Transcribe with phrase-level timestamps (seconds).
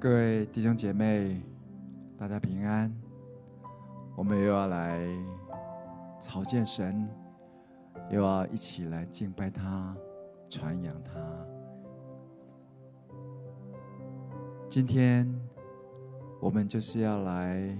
[0.00, 1.38] 各位弟兄姐妹，
[2.16, 2.90] 大家平安。
[4.16, 4.98] 我们又要来
[6.18, 7.06] 朝见神，
[8.08, 9.94] 又要一起来敬拜他、
[10.48, 11.12] 传扬他。
[14.70, 15.30] 今天
[16.40, 17.76] 我们就是要来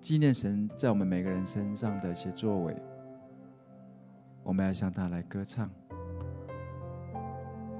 [0.00, 2.76] 纪念神在我们每个人身上的一些作为，
[4.44, 5.68] 我们要向他来歌唱。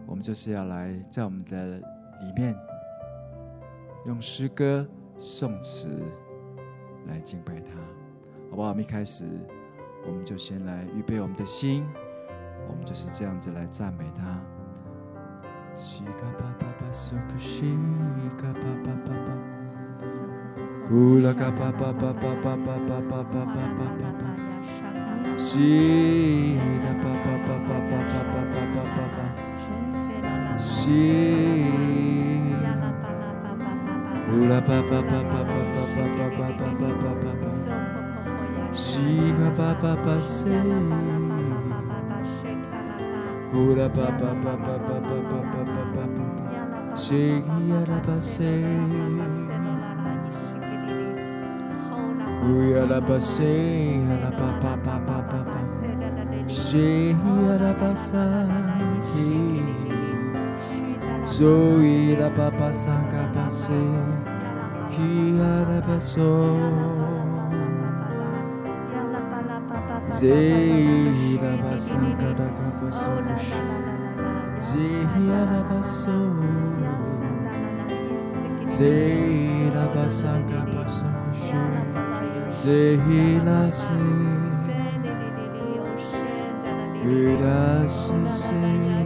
[0.04, 1.80] 我们就是要来在我们的
[2.20, 2.56] 里面
[4.06, 4.86] 用诗歌、
[5.18, 6.02] 颂词
[7.06, 7.72] 来敬拜他，
[8.50, 8.68] 好不好？
[8.68, 9.24] 我们一开始，
[10.06, 11.86] 我们就先来预备我们的心，
[12.68, 14.40] 我们就是这样子来赞美他。
[15.76, 17.76] 西嘎巴巴巴苏克西
[18.38, 19.28] 嘎巴巴巴巴，
[20.88, 23.80] 咕啦嘎巴巴巴巴巴巴巴巴巴巴巴
[24.20, 24.22] 巴，
[25.36, 29.43] 西嘎巴巴巴巴巴巴巴巴巴
[30.54, 30.58] 巴。
[30.58, 31.66] 西，
[34.30, 37.46] 乌拉巴巴巴巴巴巴巴巴巴巴巴巴巴，
[38.72, 40.46] 西哈巴巴巴西，
[43.52, 44.32] 乌拉巴巴
[61.36, 63.82] Zoe la papa sanga passe,
[64.88, 66.30] kia la basso.
[70.10, 72.48] Zei la basanga da
[72.78, 73.50] kush,
[74.60, 75.06] zei
[75.50, 76.18] la basso.
[78.68, 81.50] Zei la basanga passo kush,
[82.62, 83.98] zei la se.
[87.02, 89.04] Kula se se.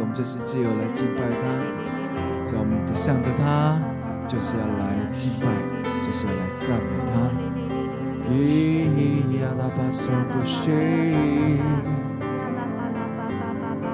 [0.00, 1.42] 我们这是自由来敬拜他，
[2.46, 3.78] 所我们向着他，
[4.26, 5.46] 就是要来敬拜，
[6.00, 7.12] 就是要来赞美他。
[8.26, 11.60] 咿呀啦巴嗦古西，呀
[12.56, 13.84] 啦巴啦巴巴巴巴，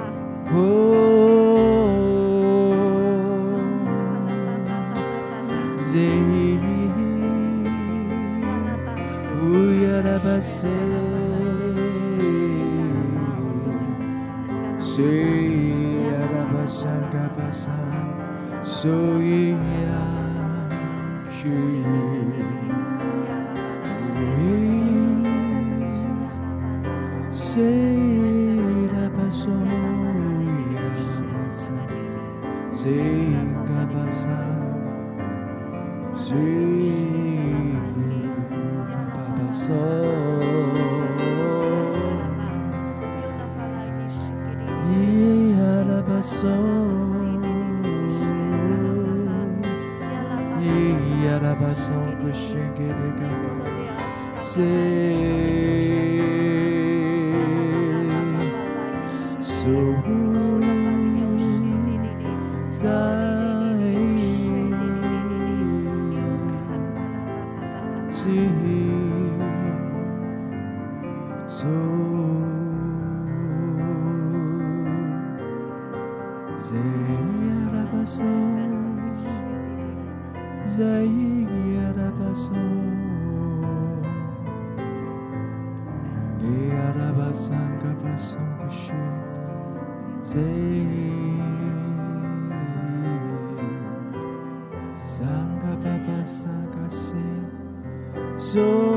[17.36, 20.16] passar sorria
[27.36, 29.52] Será passou,
[32.70, 34.55] será passar.
[54.56, 54.62] say
[59.42, 59.74] so
[62.70, 64.16] Zion,
[68.08, 68.48] see
[71.46, 71.66] so.
[76.56, 78.24] Zayarabason,
[80.64, 83.15] Zayarabason.
[87.42, 88.98] sangawa songushi
[94.96, 97.24] Sangha Baba Sangha Se
[98.38, 98.95] So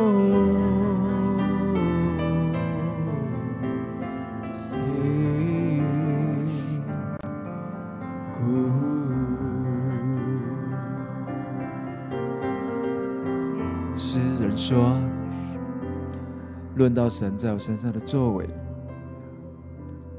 [16.80, 18.50] 论到神在我身上的作为，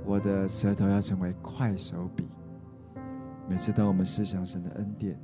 [0.05, 2.29] 我的舌头要成为快手笔。
[3.49, 5.19] 每次当我们思想神的恩典，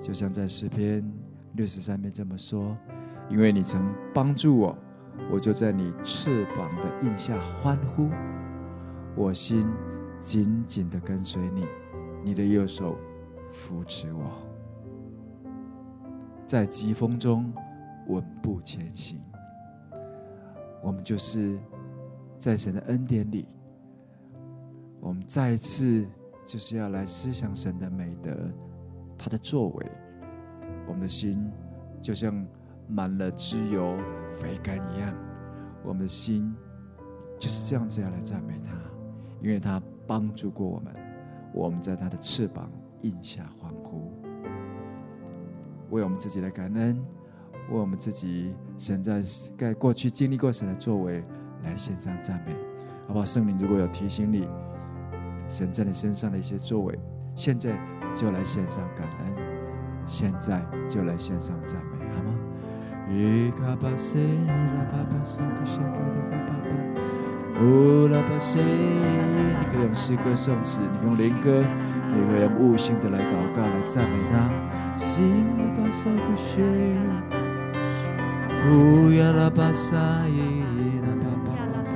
[0.00, 1.04] 就像在诗篇
[1.52, 2.74] 六十三篇这么说：
[3.28, 4.78] 因为你曾帮助我，
[5.30, 8.08] 我就在你翅膀的荫下欢呼，
[9.14, 9.68] 我心
[10.18, 11.66] 紧紧的跟随你，
[12.24, 12.96] 你的右手
[13.50, 14.24] 扶持我。”
[16.48, 17.52] 在疾风中
[18.08, 19.20] 稳步前行，
[20.82, 21.58] 我们就是
[22.38, 23.46] 在神的恩典里，
[25.00, 26.04] 我们再一次
[26.44, 28.36] 就是要来思想神的美德，
[29.16, 29.86] 他的作为，
[30.86, 31.48] 我们的心
[32.00, 32.46] 就像
[32.88, 33.96] 满了脂油
[34.32, 35.14] 肥甘一样。
[35.84, 36.52] 我们的心
[37.38, 38.72] 就是这样子要来赞美他，
[39.40, 40.92] 因为他帮助过我们，
[41.52, 42.70] 我们在他的翅膀
[43.02, 44.12] 印下欢呼，
[45.90, 47.00] 为我们自己来感恩，
[47.70, 49.22] 为我们自己神在
[49.56, 51.24] 在过去经历过神的作为
[51.64, 52.52] 来献上赞美，
[53.06, 53.24] 好不好？
[53.24, 54.48] 圣灵如果有提醒你
[55.48, 56.98] 神在你身上的一些作为，
[57.34, 57.78] 现在
[58.14, 59.32] 就来献上感恩，
[60.06, 62.34] 现在就来献上赞美，好吗？
[69.58, 71.62] 你可以用诗歌颂词，你可以用灵歌，
[72.14, 74.50] 你可以用悟性的来祷告，来赞美他。
[78.64, 79.98] 乌雅拉巴桑
[80.30, 80.40] 依，
[81.02, 81.90] 那巴巴巴巴，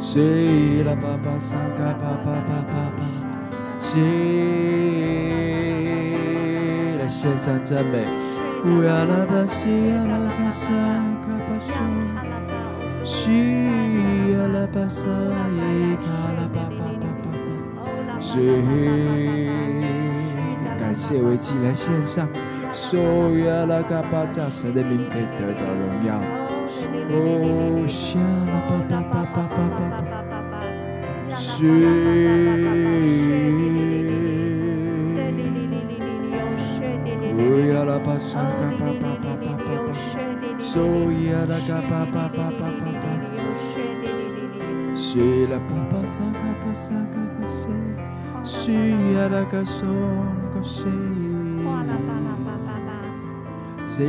[0.00, 3.02] 是拉巴巴桑卡巴巴巴巴巴，
[3.80, 3.98] 是
[7.00, 8.06] 来献上赞美。
[8.64, 10.72] 乌雅拉巴是雅拉卡桑
[11.22, 11.74] 卡巴桑，
[13.04, 13.28] 是
[14.30, 15.10] 雅拉巴桑
[15.52, 16.06] 依卡
[16.38, 18.30] 拉巴巴巴巴，是
[20.78, 22.28] 感谢维基来献上。
[22.76, 22.98] 苏
[23.38, 26.20] 呀啦卡巴扎神的名可以得着荣耀，
[27.08, 30.54] 哦，西啦巴巴巴巴巴巴巴巴，
[31.36, 31.64] 西。
[38.04, 39.88] 巴沙嘎巴巴巴巴巴巴，
[40.58, 43.04] 苏伊亚拉嘎巴巴巴巴巴巴，
[44.94, 47.68] 是拉巴巴沙嘎巴沙嘎巴西，
[48.44, 48.72] 西
[49.14, 49.88] 亚拉嘎松
[50.54, 50.86] 嘎西，
[53.88, 54.04] 今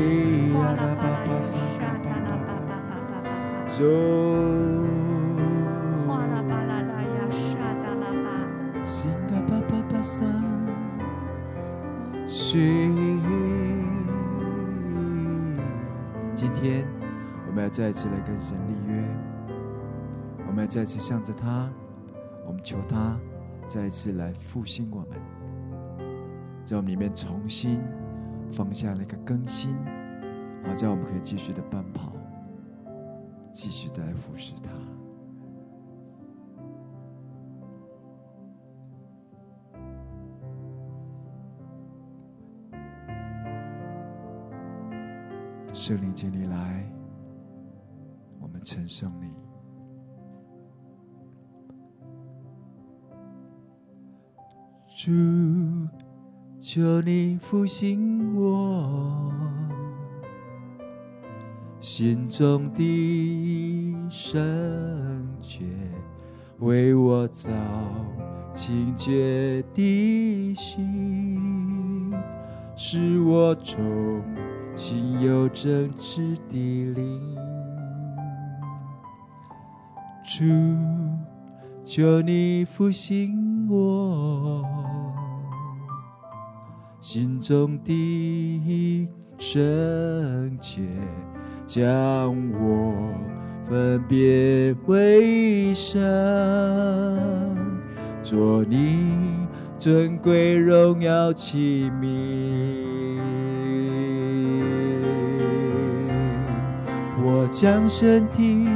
[16.53, 16.85] 天
[17.47, 19.03] 我们要再一次来跟神立约，
[20.47, 21.69] 我们要再一次向着他，
[22.47, 23.15] 我们求他
[23.67, 25.09] 再一次来复兴我们，
[26.65, 27.79] 在我们里面重新
[28.51, 29.75] 放下那个更新，
[30.63, 32.11] 好叫我们可以继续的奔跑，
[33.51, 34.71] 继续的来服侍他。
[45.73, 46.83] 圣灵，请你来，
[48.41, 49.31] 我们称颂你。
[54.97, 55.11] 主，
[56.69, 59.31] 求你复兴我
[61.79, 64.37] 心中的圣
[65.39, 65.63] 洁，
[66.59, 67.49] 为我造
[68.53, 72.13] 清洁的心，
[72.75, 74.21] 使我重
[74.75, 77.37] 新有正直的灵，
[80.21, 80.43] 主，
[81.85, 84.76] 求你复兴我
[87.09, 89.07] 心中的
[89.37, 90.81] 圣洁，
[91.65, 92.93] 将我
[93.65, 96.01] 分别为圣，
[98.21, 99.13] 做你
[99.79, 103.21] 尊贵荣耀器皿。
[107.23, 108.67] 我将身体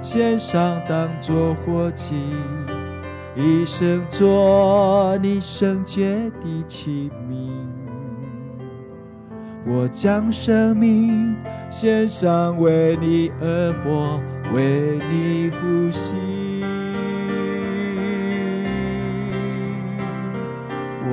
[0.00, 2.14] 献上，当作活祭，
[3.34, 7.61] 一生做你圣洁的器皿。
[9.64, 11.36] 我将生命
[11.70, 14.20] 献上，为你而活，
[14.52, 16.14] 为你呼吸。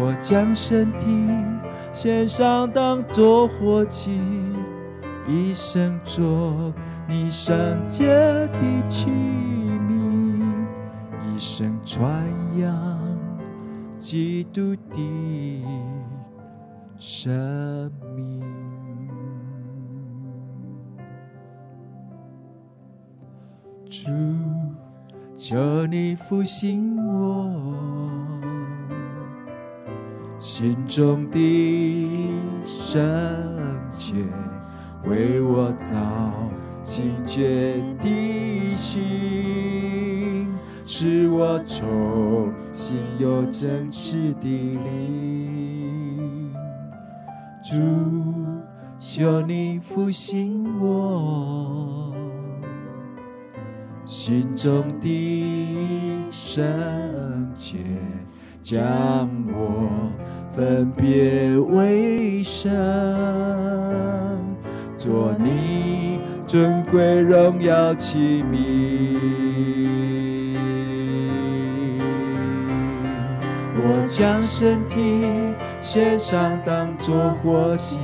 [0.01, 1.07] 我将身体
[1.93, 4.19] 献上，当作活祭。
[5.27, 6.73] 一生做
[7.07, 10.65] 你圣洁的器皿，
[11.23, 12.11] 一生传
[12.57, 12.99] 扬
[13.99, 15.63] 基督的
[16.97, 18.28] 生命。
[23.89, 24.07] 主，
[25.35, 27.51] 求你复兴我
[30.37, 32.29] 心中的
[32.65, 33.01] 圣
[33.97, 34.13] 洁。
[35.05, 35.95] 为我造
[36.83, 40.47] 清洁的心，
[40.85, 46.53] 使我重新有真实的灵。
[47.63, 47.73] 主，
[48.99, 52.08] 求你复兴我
[54.09, 56.65] 心中的圣
[57.53, 57.77] 洁，
[58.59, 59.87] 将我。
[60.51, 62.71] 分别为圣，
[64.97, 68.57] 做你尊贵荣耀器皿。
[73.75, 75.23] 我将身体
[75.81, 77.99] 献上，当作活祭，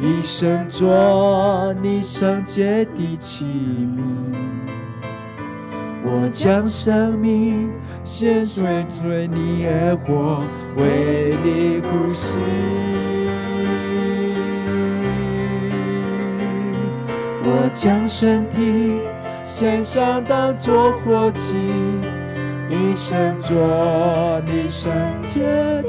[0.00, 4.00] 一生做你圣洁的器皿。
[6.08, 7.68] 我将生命
[8.04, 8.64] 献上，
[9.04, 10.44] 为你而活，
[10.76, 12.38] 为你呼吸。
[17.42, 19.00] 我将身体
[19.42, 21.56] 献上，当作活祭。
[22.68, 23.56] 一生做
[24.46, 24.92] 你圣
[25.24, 25.42] 洁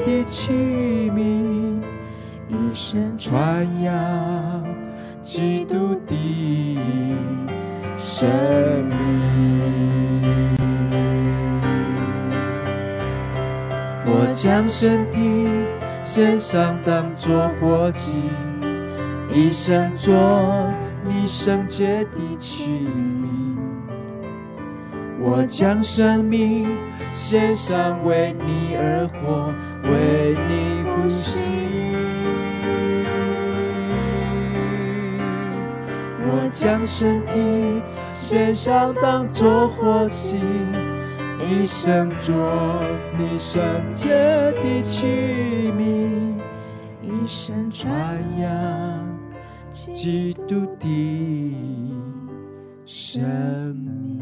[0.04, 0.52] 的器
[1.14, 1.80] 皿，
[2.48, 4.64] 一生传扬
[5.22, 6.78] 基督的
[8.08, 8.26] 生
[8.86, 8.96] 命。
[14.06, 15.46] 我将身体
[16.02, 18.14] 献上，当作活祭，
[19.28, 20.72] 一生做
[21.04, 23.58] 你圣洁的器皿。
[25.20, 26.66] 我将生命
[27.12, 31.50] 献上，为你而活，为你呼吸。
[36.30, 37.82] 我将身体
[38.20, 40.38] 献上，当作活祭，
[41.38, 42.34] 一生做
[43.16, 45.06] 你圣洁的器
[45.72, 46.34] 皿，
[47.00, 47.96] 一生传
[48.40, 49.18] 扬
[49.70, 51.56] 基督的
[52.84, 53.22] 生
[53.76, 54.18] 命。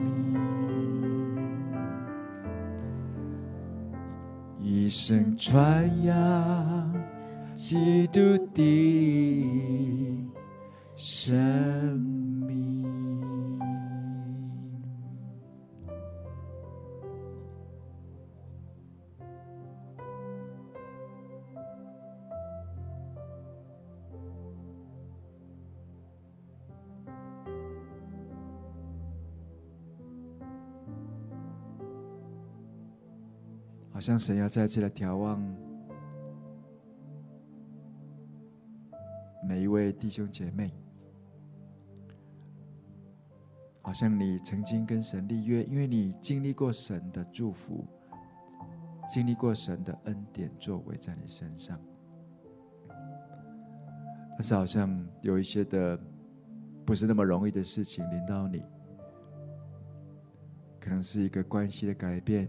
[4.60, 6.94] 一生传扬
[7.54, 8.20] 基督
[8.54, 10.30] 的
[10.94, 11.34] 生
[11.98, 12.15] 命。
[34.06, 35.42] 像神要再次来眺望
[39.42, 40.70] 每一位弟兄姐妹，
[43.82, 47.84] 好像你曾经跟神立约，因为你经历过神的祝福，
[49.08, 51.76] 经历过神的恩典作为在你身上，
[54.36, 55.98] 但是好像有一些的
[56.84, 58.62] 不是那么容易的事情临到你，
[60.78, 62.48] 可能是一个关系的改变。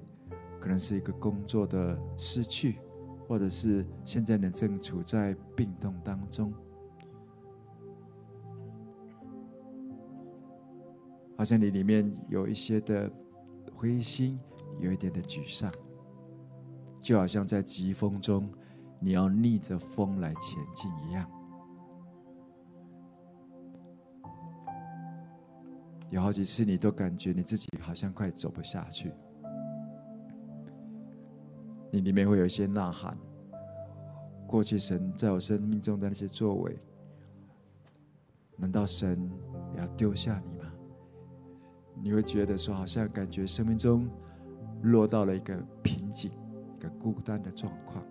[0.60, 2.80] 可能是一个工作的失去，
[3.28, 6.54] 或者是现在你正处在病痛当中，
[11.38, 13.12] 好像你里面有一些的
[13.76, 14.40] 灰心，
[14.80, 15.72] 有一点的沮丧，
[17.02, 18.52] 就好像在疾风中，
[19.00, 21.30] 你要逆着风来前进一样。
[26.10, 29.12] 有好几次，你都感觉你自己好像快走不下去。
[31.98, 33.18] 你里面会有一些呐喊，
[34.46, 36.78] 过去神在我生命中的那些作为，
[38.56, 39.28] 难道神
[39.74, 40.72] 也要丢下你吗？
[42.00, 44.08] 你会觉得说，好像感觉生命中
[44.84, 46.30] 落到了一个瓶颈，
[46.78, 48.04] 一个孤单的状况。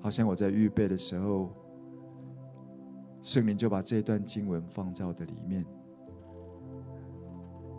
[0.00, 1.52] 好像我在预备的时候，
[3.22, 5.64] 圣灵就把这段经文放在我的里面。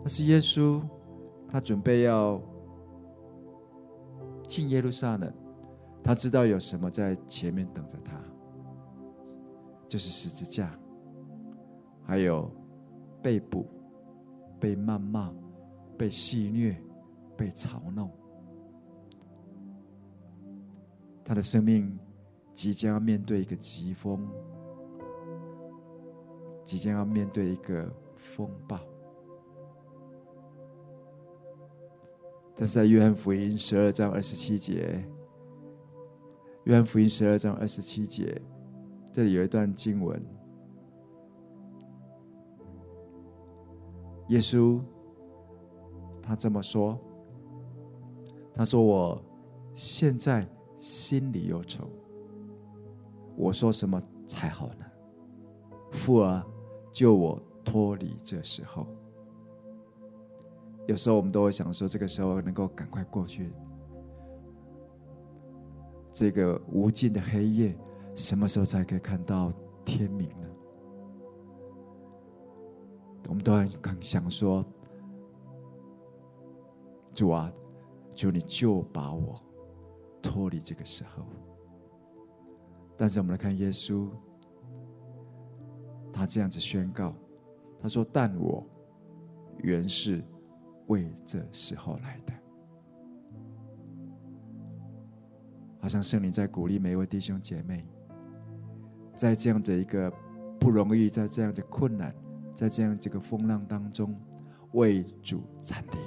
[0.06, 0.80] 那是耶稣，
[1.48, 2.40] 他准备要
[4.46, 5.34] 进耶路撒冷，
[6.00, 8.14] 他知道有什么在前面等着他，
[9.88, 10.78] 就是十字架，
[12.04, 12.48] 还有
[13.20, 13.66] 被捕、
[14.60, 15.34] 被谩骂、
[15.98, 16.76] 被戏谑、
[17.36, 18.08] 被嘲弄，
[21.24, 21.98] 他的生命
[22.54, 24.24] 即将要面对一个疾风，
[26.62, 28.78] 即将要面对一个风暴。
[32.58, 35.06] 但是在约翰福音十二章二十七节，
[36.64, 38.40] 约翰福音十二章二十七节，
[39.12, 40.18] 这里有一段经文，
[44.28, 44.80] 耶稣
[46.22, 46.98] 他这么说
[48.54, 49.22] ：“他说我
[49.74, 50.48] 现在
[50.78, 51.86] 心里忧愁，
[53.36, 54.86] 我说什么才好呢？
[55.92, 56.42] 父啊，
[56.90, 58.86] 救我脱离这时候。”
[60.86, 63.52] 有时候我们都会想说，这个时候能够赶快过去。
[66.12, 67.76] 这个无尽的黑夜，
[68.14, 69.52] 什么时候才可以看到
[69.84, 70.48] 天明呢？
[73.28, 73.68] 我们都很
[74.00, 74.64] 想说，
[77.12, 77.52] 主啊，
[78.14, 79.34] 求你救把我
[80.22, 81.24] 脱离这个时候。
[82.96, 84.08] 但是我们来看耶稣，
[86.12, 87.12] 他这样子宣告，
[87.78, 88.64] 他说：“但我
[89.58, 90.24] 原是
[90.86, 92.32] 为这时候来的。”
[95.78, 97.86] 好像圣灵在鼓励每一位弟兄姐妹，
[99.14, 100.12] 在这样的一个
[100.58, 102.12] 不容易，在这样的困难，
[102.54, 104.18] 在这样这个风浪当中，
[104.72, 105.98] 为主站立。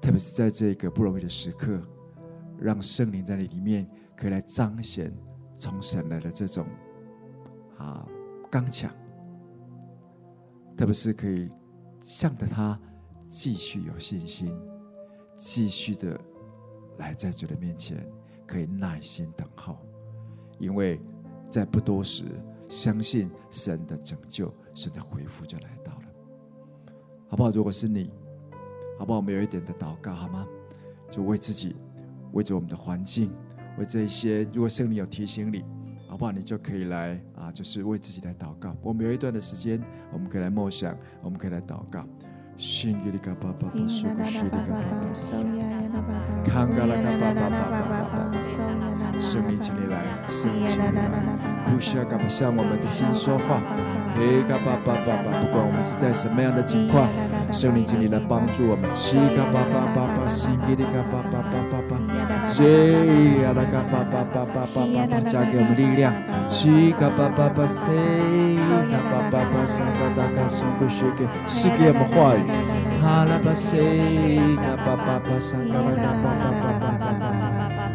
[0.00, 1.82] 特别是在这个不容易的时刻，
[2.58, 5.12] 让圣灵在你里面可以来彰显
[5.54, 6.66] 从神来的这种
[7.76, 8.08] 啊
[8.50, 8.90] 刚强，
[10.74, 11.50] 特别是可以
[12.08, 12.80] 向着他
[13.28, 14.58] 继续有信心，
[15.36, 16.18] 继续的
[16.96, 18.02] 来在主的面前
[18.46, 19.76] 可以耐心等候，
[20.58, 20.98] 因为
[21.50, 22.24] 在不多时，
[22.66, 26.94] 相信神的拯救、神的恢复就来到了，
[27.28, 27.50] 好不好？
[27.50, 28.10] 如果是你。
[28.98, 29.18] 好不好？
[29.18, 30.48] 我们有一点的祷告，好吗？
[31.10, 31.76] 就为自己，
[32.32, 33.30] 为着我们的环境，
[33.78, 34.44] 为这一些。
[34.44, 35.62] 如果圣灵有提醒你，
[36.08, 36.32] 好不好？
[36.32, 38.76] 你就可以来啊，就是为自己来祷告。
[38.82, 42.04] 我们有一段的时间，我们可以来默想，我们可以来祷告。
[42.58, 51.08] 圣吉利嘎巴巴巴，苏格西利嘎巴巴，康嘎拉嘎巴巴巴巴巴巴，圣灵请你来，圣灵请你来，
[51.70, 53.62] 呼西亚嘎巴向我们的心说话，
[54.16, 57.08] 嘿嘎巴巴巴巴，不管我们是在什么样的境况，
[57.52, 61.67] 圣灵请你来帮助我们，西嘎巴巴巴巴，圣吉利嘎巴巴巴，
[62.56, 66.12] 耶亚拉嘎巴巴巴巴巴巴，加给我们力量，
[66.48, 67.92] 西嘎巴巴巴塞，
[68.90, 72.42] 嘎巴巴巴沙嘎达嘎松古西给，赐给我们话语。
[73.00, 73.78] 哈拉巴塞，
[74.56, 77.92] 嘎巴巴巴桑嘎巴巴巴巴巴巴，巴巴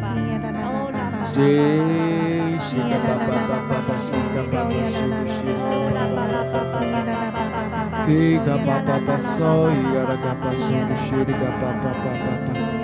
[3.26, 4.94] 巴巴巴桑嘎巴巴苏
[5.28, 6.62] 西嘎巴巴巴
[7.42, 12.83] 巴巴，嘿嘎巴巴巴索伊亚拉嘎巴苏西的嘎巴巴巴巴巴，苏亚拉嘎巴巴巴巴桑嘎达嘎松古西的嘎巴巴巴巴。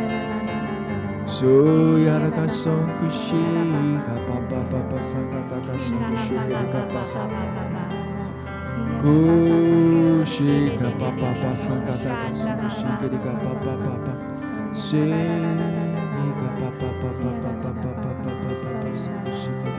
[9.03, 14.07] 呼吸，嘎巴巴巴，桑嘎达嘎苏呼吸，给你嘎巴巴巴巴，
[14.75, 15.07] 西尼
[16.37, 18.85] 嘎巴巴巴巴巴巴巴巴巴巴巴巴，苏呼
[19.33, 19.79] 吸，给你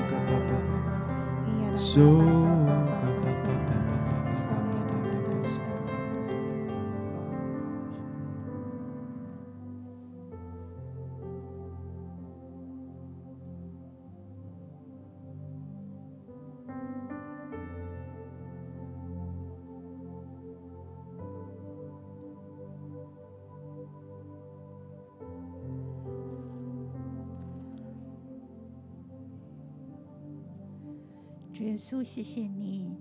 [31.62, 32.92] 耶稣，谢谢你，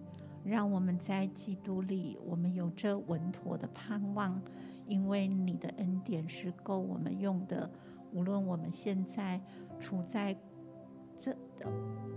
[0.45, 4.39] 让我们在基督里，我们有着稳妥的盼望，
[4.87, 7.71] 因为你的恩典是够我们用的。
[8.13, 9.41] 无论我们现在
[9.79, 10.37] 处在
[11.19, 11.35] 这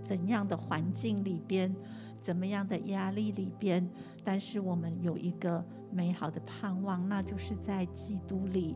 [0.03, 1.73] 怎样的环境里边，
[2.19, 3.89] 怎么样的压力里边，
[4.21, 8.75] 但是我们有一个美好的盼望，那就是在基督里。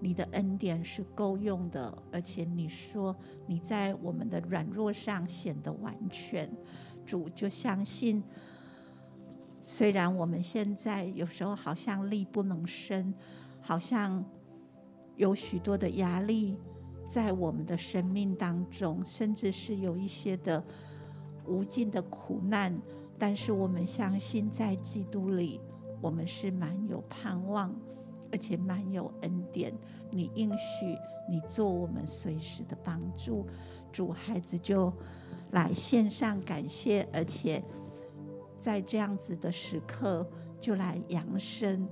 [0.00, 6.50] 你的恩典是够用的，而且你说你在我们的软弱上显得完全，
[7.04, 8.22] 主就相信。
[9.66, 13.12] 虽然我们现在有时候好像力不能胜，
[13.60, 14.24] 好像
[15.16, 16.56] 有许多的压力
[17.06, 20.64] 在我们的生命当中，甚至是有一些的
[21.44, 22.80] 无尽的苦难，
[23.18, 25.60] 但是我们相信在基督里，
[26.00, 27.74] 我们是满有盼望。
[28.30, 29.72] 而且满有恩典，
[30.10, 30.96] 你应许
[31.28, 33.46] 你做我们随时的帮助，
[33.92, 34.92] 主孩子就
[35.52, 37.62] 来献上感谢，而且
[38.58, 40.26] 在这样子的时刻
[40.60, 41.88] 就来扬声，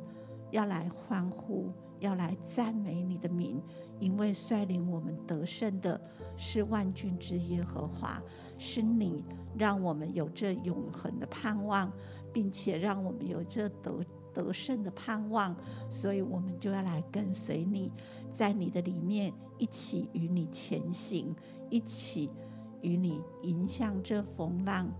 [0.51, 3.63] 要来欢呼，要来赞美你的名，
[3.99, 6.01] 因为率领我们得胜的
[6.37, 8.23] 是万军之耶和华，
[8.59, 9.25] 是你
[9.57, 11.91] 让我们有这永恒的盼望，
[12.33, 14.05] 并且让我们有这得。
[14.37, 15.57] 得胜的盼望，
[15.89, 17.91] 所以我们就要来跟随你，
[18.31, 21.35] 在你的里面一起与你前行，
[21.71, 22.31] 一起
[22.83, 24.93] 与你迎向这风浪。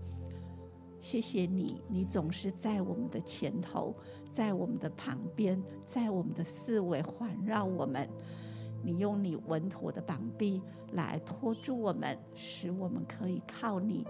[0.99, 3.95] 谢谢你，你总是在我们的前头，
[4.31, 8.09] 在我们的旁边，在我们的四围环绕我们。
[8.83, 10.61] 你用你稳妥的膀臂
[10.93, 14.05] 来托住我们，使我们可以靠你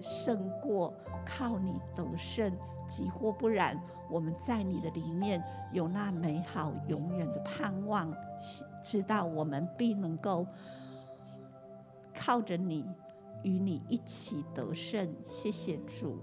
[0.00, 2.52] 胜过，靠你得胜。
[2.88, 8.12] 急或不然，我们在你的里面有那美好永远的盼望，
[8.82, 10.46] 知道我们必能够
[12.14, 12.84] 靠着你，
[13.42, 15.14] 与你一起得胜。
[15.24, 16.18] 谢谢主。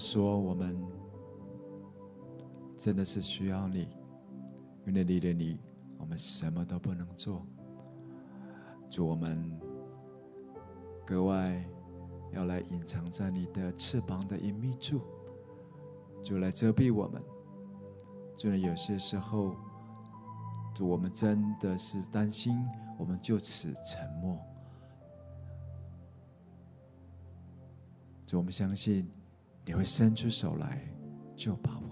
[0.00, 0.74] 说，我们
[2.74, 3.86] 真的是需要你，
[4.86, 5.60] 因为离了你，
[5.98, 7.46] 我们什么都不能做。
[8.88, 9.60] 主，我们
[11.06, 11.62] 格外
[12.32, 15.02] 要来隐藏在你的翅膀的隐秘处，
[16.24, 17.22] 主来遮蔽我们。
[18.34, 19.54] 就有些时候，
[20.74, 24.38] 主，我们真的是担心，我们就此沉默。
[28.26, 29.06] 主，我们相信
[29.64, 30.80] 你会伸出手来
[31.36, 31.89] 救把我。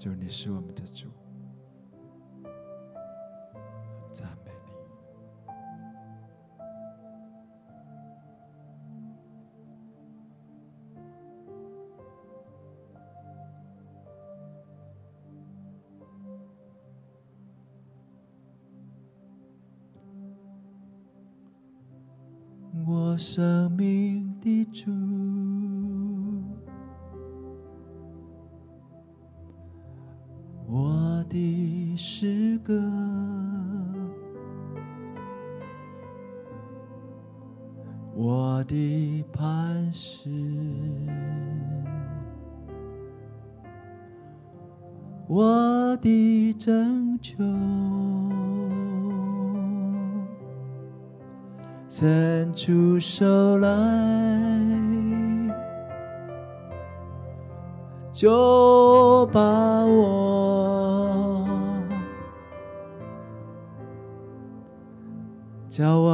[0.00, 1.08] 就，你是我们的主，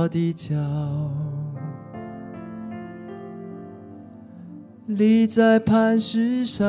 [0.06, 0.54] 我的脚
[4.86, 6.64] 立在磐石上。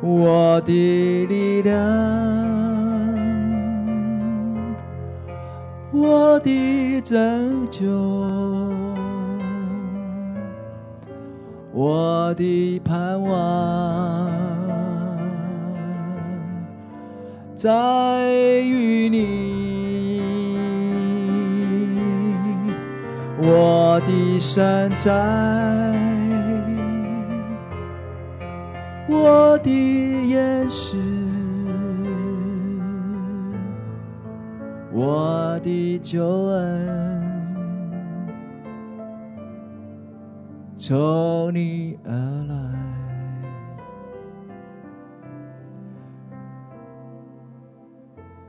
[0.00, 1.74] 我的力量，
[5.90, 7.84] 我的拯救，
[11.72, 14.30] 我的盼望，
[17.56, 17.72] 在
[19.08, 20.20] 你，
[23.38, 25.12] 我的山寨。
[29.08, 30.96] 我的岩石，
[34.92, 37.22] 我的救恩，
[40.76, 42.12] 从你而
[42.48, 42.95] 来。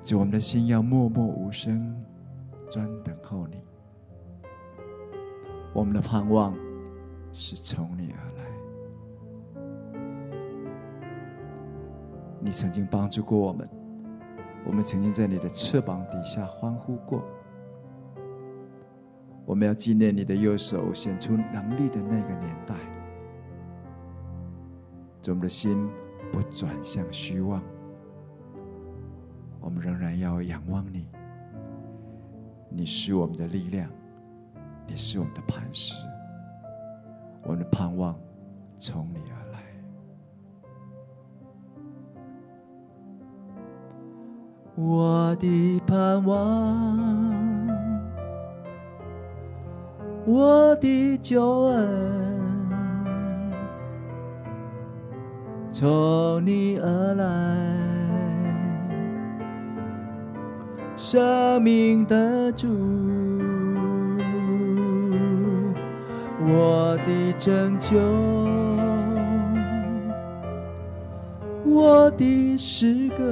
[0.08, 1.93] 就我们的心要默默无声，
[2.72, 3.62] 专等候你。
[5.74, 6.56] 我们的盼望
[7.34, 8.46] 是从你而来。
[12.39, 13.70] 你曾经帮助过我们，
[14.65, 17.22] 我们曾经在你的翅膀底下欢呼过。
[19.46, 22.76] 我们要纪念你的右手显出能力的那个年代，
[25.26, 25.89] 我们的心
[26.32, 27.62] 不转向虚妄，
[29.60, 31.08] 我们仍然要仰望你。
[32.70, 33.89] 你是我们的力量，
[34.86, 35.96] 你是我们的磐石，
[37.43, 38.15] 我们的盼望
[38.78, 39.63] 从你而来。
[44.76, 47.67] 我的盼望，
[50.26, 51.88] 我的救恩，
[55.72, 57.26] 从你而来，
[61.10, 62.67] 生命的主，
[66.46, 67.98] 我的拯救，
[71.63, 73.24] 我的诗歌。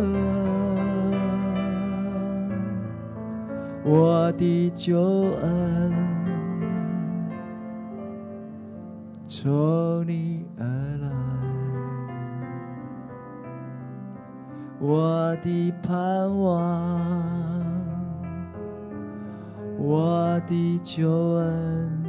[3.84, 4.98] 我的救
[5.42, 5.94] 恩
[9.28, 10.64] 从你而
[11.02, 11.10] 来，
[14.80, 17.55] 我的盼望，
[19.86, 22.04] 我的救恩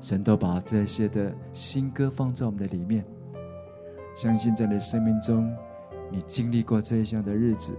[0.00, 3.04] 神都把这些的新歌放在我们的里面，
[4.16, 5.48] 相信在你的生命中，
[6.10, 7.76] 你经历过这一项的日子，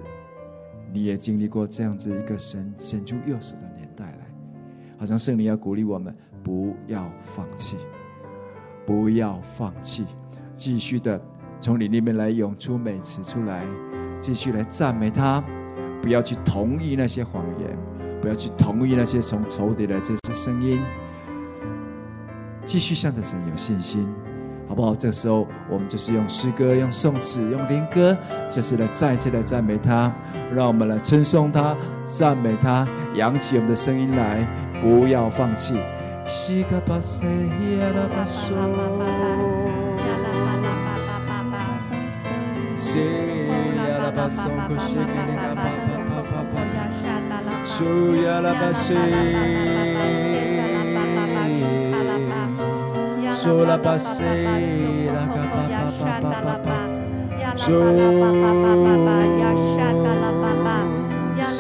[0.94, 4.29] 你也经历过这样子一个神伸出右手的年代来，
[5.00, 7.78] 好像圣灵要鼓励我们，不要放弃，
[8.86, 10.06] 不要放弃，
[10.56, 11.20] 继续的
[11.62, 13.64] 从你里面来涌出美词出来，
[14.20, 15.42] 继续来赞美他，
[16.02, 17.78] 不要去同意那些谎言，
[18.22, 20.82] 不要去同意那些从仇敌的这些声音。
[22.66, 24.08] 继续向着神有信心，
[24.68, 24.94] 好不好？
[24.94, 28.16] 这时候，我们就是用诗歌、用颂词、用灵歌，
[28.50, 30.14] 就是来再次来赞美他。
[30.54, 34.46] 让我们来称颂他、赞美他，扬起我们的声音来，
[34.82, 35.80] 不要放弃。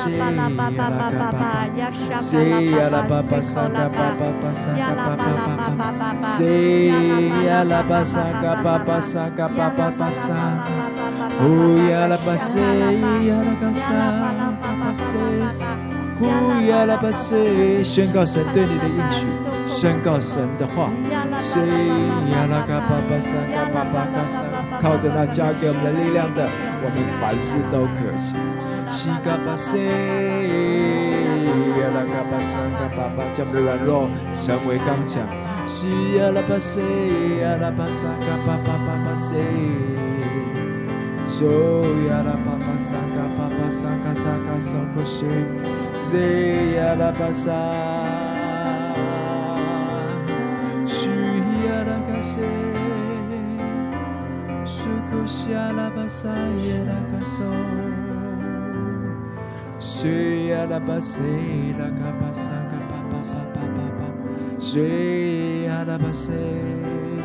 [0.07, 0.31] 呀
[2.89, 5.25] 拉巴巴沙嘎巴巴巴沙嘎巴巴
[5.77, 10.33] 巴巴，西呀拉巴沙嘎巴巴沙嘎巴巴巴沙，
[11.43, 12.63] 乌呀拉巴西呀
[13.43, 13.89] 拉嘎沙
[14.62, 15.17] 嘎巴西，
[16.21, 16.23] 乌
[16.69, 19.25] 呀拉巴西，宣告神对你的应许。
[19.67, 20.89] 宣告神的话，
[21.39, 21.62] 谁
[22.31, 24.41] 呀啦嘎巴巴沙嘎巴巴嘎沙，
[24.81, 26.49] 靠着那加给我们的力量的，
[26.83, 28.35] 我们凡事都可行。
[31.93, 35.23] la capasanga papa jam le lalo samwe kancha
[35.65, 36.89] si ala passe
[37.52, 39.45] ala pasanga papa papa se
[41.36, 41.52] so
[42.17, 45.36] ala papa sanga papa sanga taka sanko she
[46.08, 46.28] ze
[46.89, 47.62] ala pasa
[50.97, 51.15] su
[51.78, 52.52] ala kase
[54.65, 56.34] su kushi ala pasa
[56.78, 58.08] ala kaso
[59.79, 61.23] 谁呀啦巴沙。
[61.23, 64.03] 谁呀啦巴沙耶拉嘎索，谁呀啦巴西拉嘎巴沙嘎巴巴巴巴巴巴，
[64.59, 66.31] 谁呀啦巴西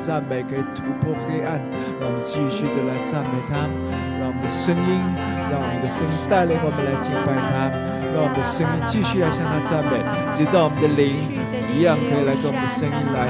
[0.00, 1.58] 赞美可以突破黑暗，
[1.98, 3.66] 让我们继续的来赞美他，
[4.20, 5.02] 让我们的声音，
[5.50, 7.70] 让我们的声音带领我们来敬拜他，
[8.14, 9.98] 让我们的声音继续来向他赞美，
[10.32, 11.42] 直到我们的灵。
[11.74, 13.26] 一样可以来跟我们的声音来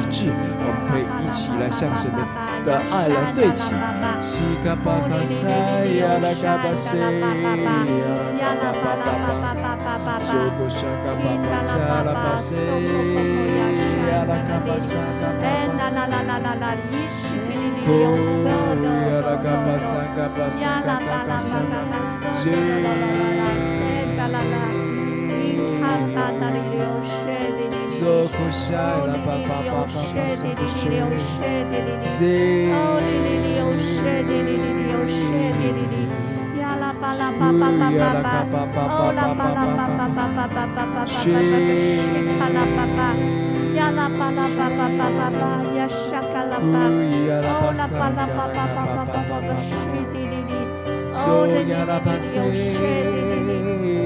[0.00, 0.32] 一致，
[0.64, 2.18] 我们可以一起来向神的
[2.64, 3.74] 的爱来对齐。
[4.20, 5.48] 西嘎巴卡塞
[5.98, 11.74] 呀啦嘎巴塞呀啦嘎巴巴巴巴，苏古沙嘎巴巴沙
[12.06, 12.54] 啦巴塞
[14.06, 15.44] 呀啦嘎巴沙嘎巴
[16.58, 16.64] 巴，
[17.84, 21.74] 呼呀啦嘎巴沙嘎巴沙嘎达嘎沙嘎，
[22.32, 24.54] 西啦啦啦，
[25.42, 25.82] 伊卡
[26.14, 26.78] 塔塔里流。
[27.02, 27.21] 苏库沙拉巴巴巴
[28.02, 31.22] soko shara pa pa pa pa pa soko shara
[32.16, 32.34] ze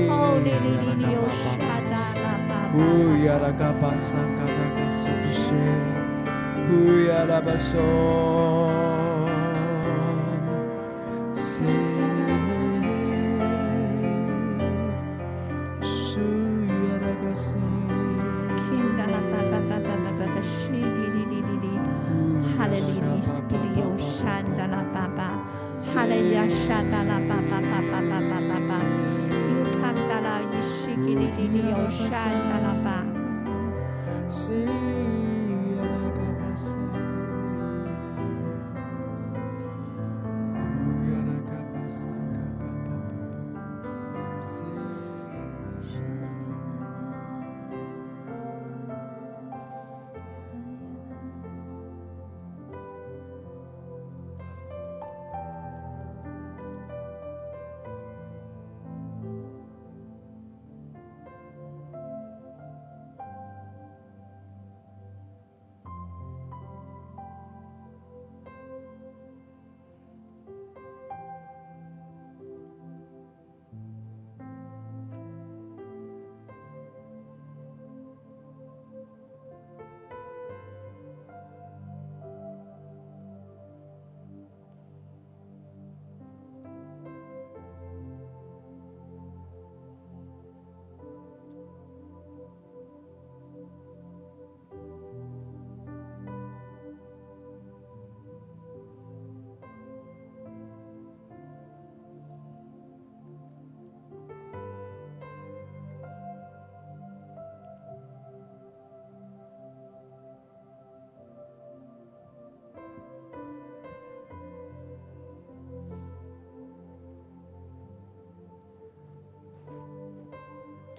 [0.08, 1.65] Oh,
[25.96, 26.44] Hallelujah.
[26.66, 28.65] Shadala ba ba ba ba ba ba ba.
[30.96, 32.10] 给你，给你，有善
[32.48, 33.04] 的拉吧。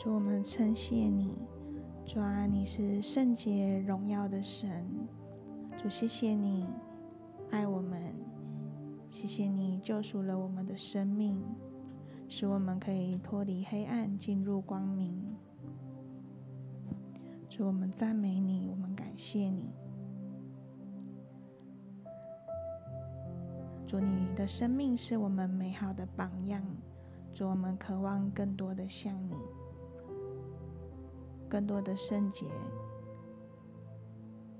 [0.08, 1.36] 主，我们称谢你，
[2.06, 4.88] 主啊，你是圣洁荣耀的神，
[5.78, 6.65] 主，谢谢你
[7.52, 8.15] 爱我们，
[9.10, 11.43] 谢谢你救赎了我们的生命，
[12.30, 15.22] 使我们可以脱离黑暗，进入光明。
[17.50, 19.74] 主，我们赞美你，我们感谢你。
[23.86, 26.63] 主，你的生命是我们美好的榜样。
[27.34, 29.36] 主，我们渴望更多的像你，
[31.49, 32.45] 更多的圣洁，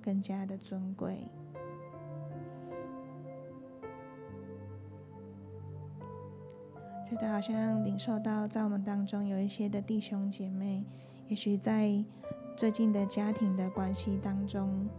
[0.02, 1.28] 更加的尊贵。
[7.10, 10.84] 觉得好像领受到，在我们当中有一些的弟兄姐妹，
[11.30, 12.04] 也许在
[12.58, 14.90] 最近的家庭的关系当中，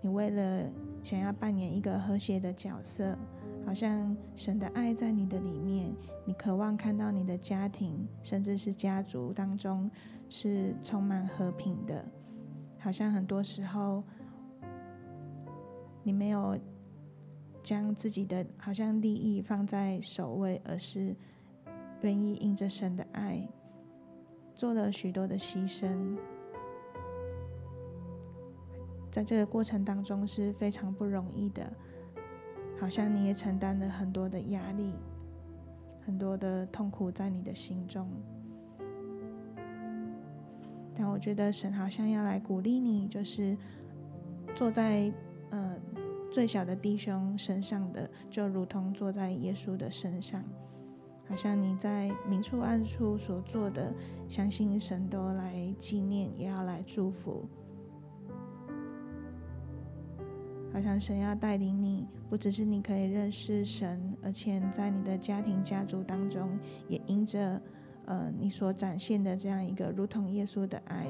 [0.00, 0.70] 你为了
[1.02, 3.18] 想要扮演一个和谐的角色，
[3.66, 5.92] 好像神的爱在你的里面，
[6.24, 9.90] 你渴望看到你的家庭，甚至是家族当中
[10.28, 12.04] 是充满和平的。
[12.78, 14.04] 好像很多时候，
[16.02, 16.58] 你没有
[17.62, 21.16] 将自己的好像利益放在首位，而是
[22.02, 23.48] 愿意因着神的爱，
[24.54, 26.16] 做了许多的牺牲。
[29.10, 31.72] 在这个过程当中是非常不容易的，
[32.78, 34.92] 好像你也承担了很多的压力，
[36.04, 38.08] 很多的痛苦在你的心中。
[40.96, 43.56] 但我觉得神好像要来鼓励你，就是
[44.54, 45.12] 坐在
[45.50, 45.76] 呃
[46.32, 50.42] 最小的弟兄身上的，就如同坐在耶稣的身上，
[51.28, 53.92] 好像你在明处暗处所做的，
[54.28, 57.48] 相信神都来纪念，也要来祝福。
[60.74, 66.58] 好像神要带领你，不只是你可以认识神，而且在你的家庭家族当中，
[66.88, 67.62] 也因着
[68.06, 71.06] 呃你所展现的这样一个如同耶稣的爱，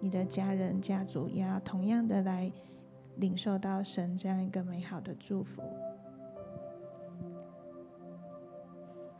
[0.00, 2.50] 你的家人家族也要同样的来
[3.16, 5.62] 领受到神这样一个美好的祝福。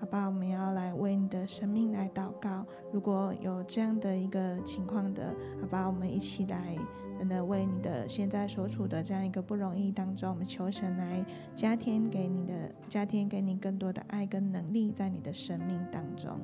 [0.05, 2.67] 好吧，我们要来为你的生命来祷告。
[2.93, 6.77] 如果有这样的一个情况的，好吧，我们一起来，
[7.19, 11.25] 真的为你的现在所处的这样一个不容易当中，我们求神来
[11.57, 12.53] 加添给你的，
[12.87, 16.39] 加添给你更多的爱跟能力，在你的生命当中。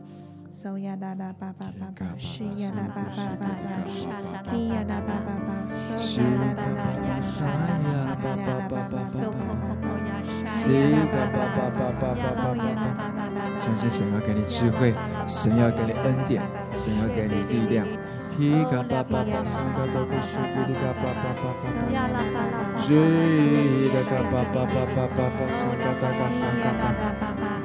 [0.52, 5.48] 搜呀啦啦叭叭叭叭，是呀啦叭叭叭叭，是呀啦叭叭叭，
[5.96, 7.54] 是呀啦叭叭叭，是呀
[8.04, 8.92] 啦叭叭叭叭，
[10.44, 12.18] 是呀啦叭叭叭叭叭，
[13.60, 14.92] 相信神要给你智慧，
[15.26, 16.42] 神要给你恩典，
[16.74, 17.86] 神要给你力量。
[18.30, 21.62] 提嘎巴巴巴，上嘎巴巴是咕噜嘎巴巴巴巴，
[22.88, 22.90] 日
[23.92, 23.94] 嘎
[24.30, 27.59] 巴巴巴巴巴巴，上嘎巴嘎上嘎巴巴巴巴。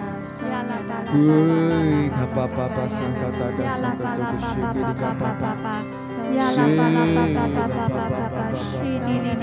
[1.16, 5.76] Ui, capa papa sanka taka sanka toku shikiri capa papa.
[6.52, 6.78] Shiri
[7.46, 9.34] capa papa sanka shikiri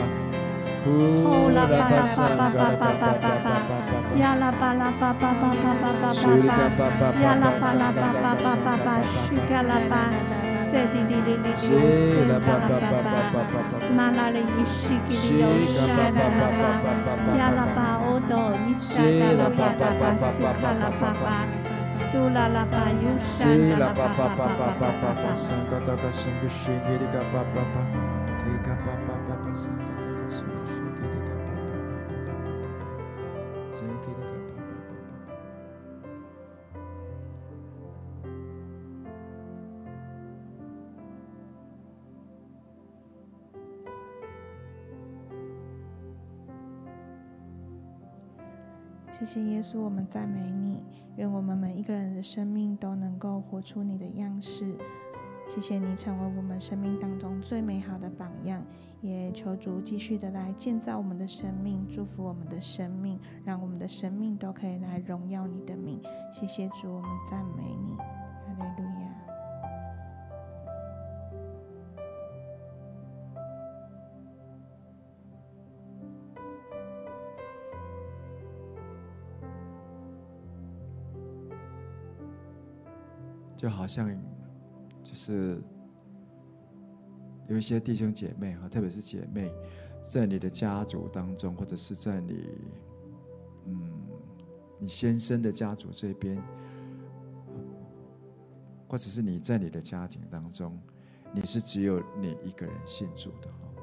[0.86, 1.80] 哦啦吧
[22.10, 26.10] Sula la payu shanda la pa pa pa pa pa pa pa sanga ta ka
[26.10, 27.82] sanga shingiri ka pa pa pa
[28.42, 29.93] ki ka pa pa pa pa sanga
[49.16, 50.82] 谢谢耶稣，我们赞美你。
[51.16, 54.74] 愿我们每一个人的生命都能够活出你的样式。
[55.48, 58.60] 谢谢你成为我们生命当中最美好的榜样，
[59.00, 66.02] 也求主继续的来建造我们的生命，祝福我们的生命，让我们的生命都可以来荣耀你的名。
[66.32, 67.96] 谢谢主，我们赞美你，
[68.58, 68.93] 哈利。
[83.64, 84.14] 就好像，
[85.02, 85.58] 就是
[87.48, 89.50] 有一些弟兄姐妹哈，特别是姐妹，
[90.02, 92.50] 在你的家族当中，或者是在你
[93.64, 93.90] 嗯
[94.78, 96.36] 你先生的家族这边，
[98.86, 100.78] 或者是你在你的家庭当中，
[101.32, 103.82] 你是只有你一个人信主的哈，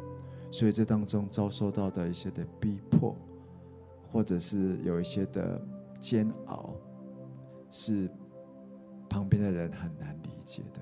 [0.52, 3.18] 所以这当中遭受到的一些的逼迫，
[4.12, 5.60] 或者是有一些的
[6.00, 6.76] 煎熬，
[7.72, 8.08] 是
[9.12, 10.80] 旁边的人很难理解的。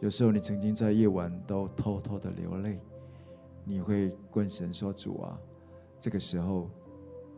[0.00, 2.78] 有时候你曾经在夜晚都偷偷的流泪，
[3.64, 5.40] 你会问神说：“主啊，
[5.98, 6.68] 这个时候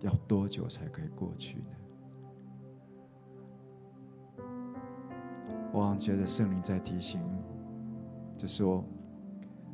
[0.01, 1.67] 要多久才可以过去呢？”
[5.73, 7.21] 我好像觉得圣灵在提醒，
[8.37, 8.85] 就说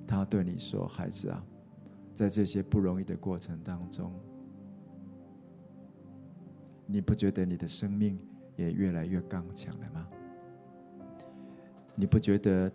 [0.07, 1.43] 他对你说：“孩子啊，
[2.15, 4.13] 在这些不容易的过程当中，
[6.85, 8.21] 你不觉得你的生命
[8.57, 10.07] 也越来越刚强了吗？”
[12.01, 12.71] 你不觉得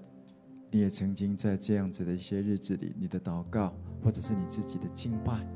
[0.69, 5.47] 你也曾经在这样子的一些日子里，你的祷告或者是你自己的敬拜，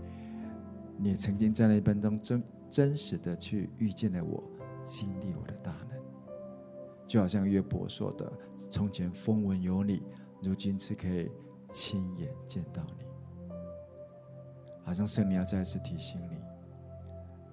[0.97, 4.41] 你也曾经在那当中真真实的去遇见了我，
[4.85, 5.99] 经历我的大能，
[7.05, 8.31] 就好像约伯说的
[8.71, 10.01] ：“从前风闻有你，
[10.41, 11.29] 如今只可以
[11.69, 13.05] 亲眼见到你。”
[14.85, 16.39] 好像圣灵要再次提醒你，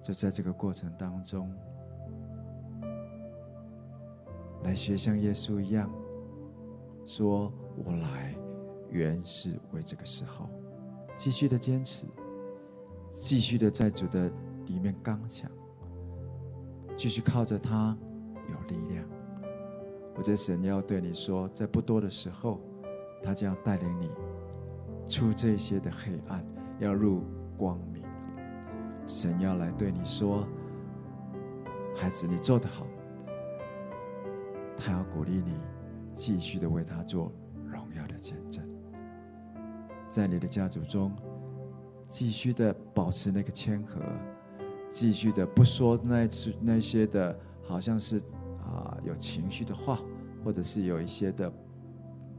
[0.01, 1.53] 就在这个过程当中，
[4.63, 5.91] 来学像耶稣一样。
[7.05, 8.35] 说：“我来，
[8.89, 10.49] 原是为这个时候，
[11.15, 12.07] 继续的坚持，
[13.11, 14.31] 继续的在主的
[14.65, 15.49] 里面刚强，
[16.97, 17.95] 继续靠着他
[18.49, 19.07] 有力量。
[20.15, 22.59] 我觉得神要对你说，在不多的时候，
[23.21, 24.09] 他将带领你
[25.07, 26.43] 出这些的黑暗，
[26.79, 27.21] 要入
[27.55, 28.03] 光明。
[29.05, 30.47] 神要来对你说，
[31.95, 32.87] 孩子，你做得好。
[34.75, 35.55] 他要鼓励你。”
[36.15, 37.29] 继续的为他做
[37.67, 38.63] 荣耀的见证，
[40.09, 41.11] 在你的家族中，
[42.07, 43.99] 继续的保持那个谦和，
[44.89, 48.17] 继续的不说那次那些的，好像是
[48.63, 49.99] 啊有情绪的话，
[50.41, 51.51] 或者是有一些的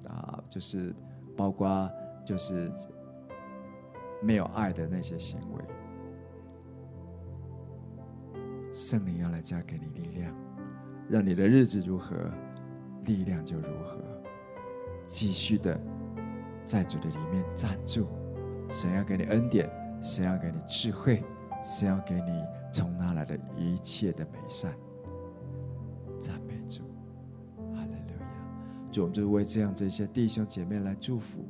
[0.08, 0.94] 啊，就是
[1.36, 1.88] 包括
[2.24, 2.72] 就是
[4.22, 5.62] 没有爱的那些行为。
[8.72, 10.34] 圣灵要来加给你力量，
[11.10, 12.16] 让你的日子如何？
[13.06, 13.98] 力量就如何，
[15.06, 15.80] 继续的
[16.64, 18.06] 在主的里面站住。
[18.68, 19.70] 神要给你恩典，
[20.02, 21.22] 神要给你智慧，
[21.62, 24.74] 神要给你从哪来的一切的美善。
[26.18, 26.82] 赞美主，
[27.72, 28.90] 哈利路亚！
[28.90, 31.44] 主，我们就是为这样这些弟兄姐妹来祝福。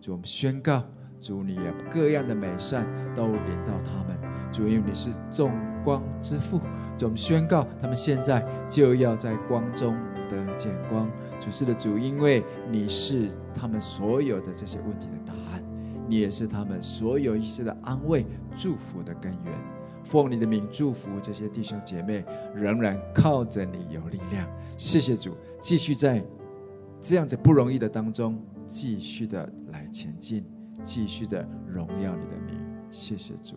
[0.00, 0.82] 主，我们宣告，
[1.20, 4.18] 主，你也各样的美善都临到他们。
[4.50, 5.52] 主，因为你是众
[5.82, 6.58] 光之父。
[6.96, 9.94] 主，我们宣告，他们现在就要在光中。
[10.34, 15.62] 得见光，主是的主，因为你是他们所有的这些问题的答案，
[16.08, 18.26] 你也是他们所有一些的安慰、
[18.56, 19.52] 祝福的根源。
[20.04, 22.24] 奉你的名祝福这些弟兄姐妹，
[22.54, 24.46] 仍然靠着你有力量。
[24.76, 26.22] 谢谢主，继续在
[27.00, 30.44] 这样子不容易的当中，继续的来前进，
[30.82, 32.54] 继续的荣耀你的名。
[32.90, 33.56] 谢谢主，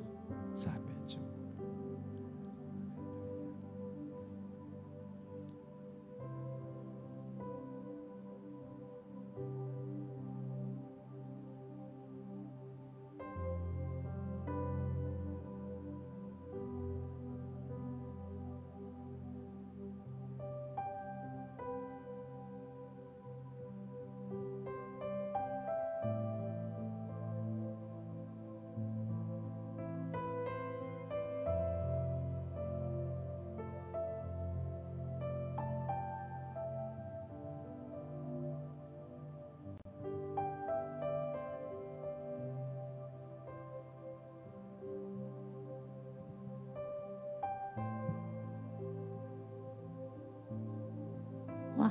[0.53, 0.96] 赞美。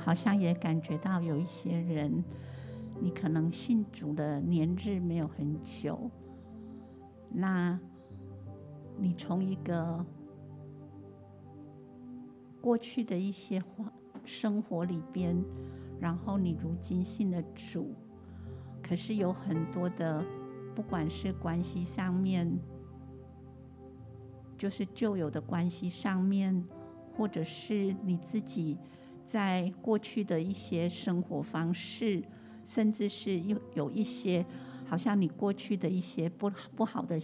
[0.07, 2.23] 好像也感觉到有一些人，
[2.97, 6.09] 你可能信主的年日没有很久，
[7.29, 7.77] 那
[8.97, 10.05] 你从一个
[12.61, 13.61] 过去的一些
[14.23, 15.35] 生活里边，
[15.99, 17.93] 然后你如今信了主，
[18.81, 20.23] 可是有很多的，
[20.73, 22.49] 不管是关系上面，
[24.57, 26.63] 就是旧有的关系上面，
[27.17, 28.77] 或者是你自己。
[29.27, 32.23] 在过去的一些生活方式，
[32.65, 34.45] 甚至是有有一些，
[34.87, 37.19] 好像你过去的一些不不好的、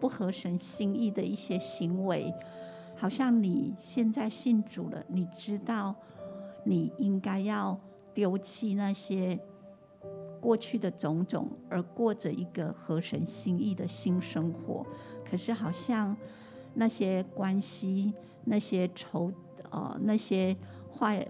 [0.00, 2.34] 不合神心意的一些行为，
[2.96, 5.94] 好像你现在信主了，你知道
[6.64, 7.78] 你应该要
[8.12, 9.38] 丢弃那些
[10.40, 14.84] 过去的种种而过着一个合神心意的新生活，
[15.24, 16.16] 可是好像
[16.74, 18.12] 那些关系、
[18.44, 19.32] 那些仇、
[19.70, 20.56] 呃、那些
[20.96, 21.26] 坏、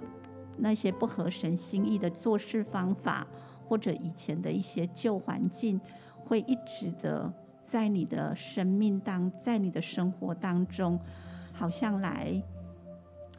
[0.57, 3.27] 那些不合神心意的做事方法，
[3.67, 5.81] 或者以前的一些旧环境，
[6.25, 10.99] 会一直的在你的生命当，在你的生活当中，
[11.53, 12.43] 好像来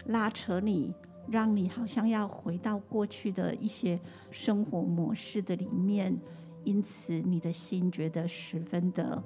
[0.06, 0.94] 拉扯你。
[1.30, 4.00] 让你好像要回到过去的一些
[4.32, 6.18] 生活模式的里面，
[6.64, 9.22] 因此你的心觉得十分的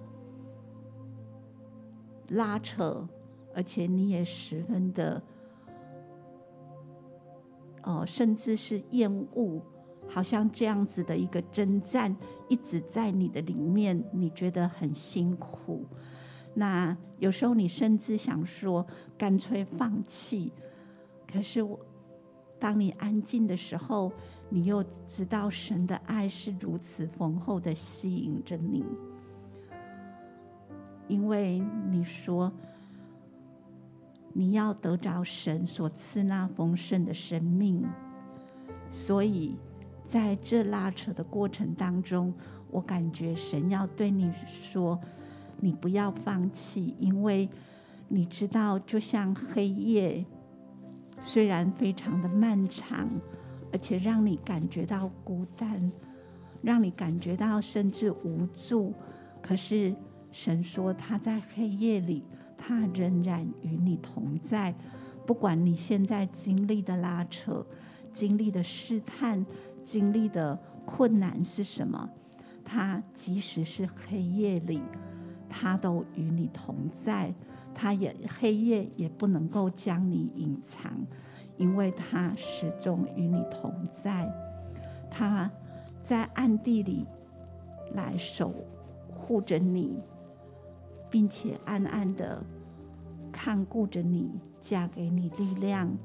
[2.30, 3.08] 拉扯，
[3.54, 5.22] 而且你也十分的，
[7.84, 9.62] 哦，甚至是厌恶，
[10.08, 12.16] 好像这样子的一个征战
[12.48, 15.86] 一直在你的里面，你觉得很辛苦。
[16.54, 18.86] 那有时候你甚至想说
[19.18, 20.52] 干脆放弃，
[21.32, 21.80] 可是我。
[22.60, 24.14] 当你安静的时候，
[24.48, 28.86] 你又知道神的爱是如此丰厚的吸引着你，
[31.08, 31.60] 因为
[31.90, 32.54] 你说
[34.34, 37.84] 你要得着神所赐那丰盛的生命，
[38.90, 39.56] 所以
[40.06, 42.34] 在这拉扯的过程当中，
[42.70, 45.00] 我感觉神要对你说，
[45.60, 47.50] 你不要放弃，因为
[48.08, 50.26] 你知道，就像黑夜。
[51.24, 53.08] 虽然非常的漫长，
[53.72, 55.92] 而且让你感觉到孤单，
[56.64, 58.92] 让你感觉到甚至无助，
[59.40, 59.96] 可是
[60.32, 62.26] 神说他在黑夜里，
[62.64, 64.76] 他仍然与你同在。
[65.26, 67.66] 不管你现在经历的拉扯、
[68.14, 69.44] 经历的试探、
[69.84, 70.56] 经历的
[70.86, 72.08] 困难是什么，
[72.64, 74.80] 他即使是黑夜里，
[75.50, 77.34] 他都与你同在。
[77.74, 80.92] 他也黑夜也不能够将你隐藏，
[81.58, 84.32] 因为他始终与你同在。
[85.10, 85.50] 他
[86.02, 87.08] 在暗地里
[87.94, 88.54] 来守
[89.16, 89.98] 护着你，
[91.12, 92.44] 并且暗暗的
[93.32, 95.96] 看顾着你，加给你力量。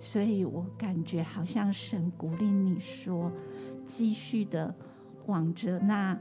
[0.00, 3.32] 所以我感觉好像神鼓励你说，
[3.86, 4.74] 继续的
[5.26, 6.18] 往着那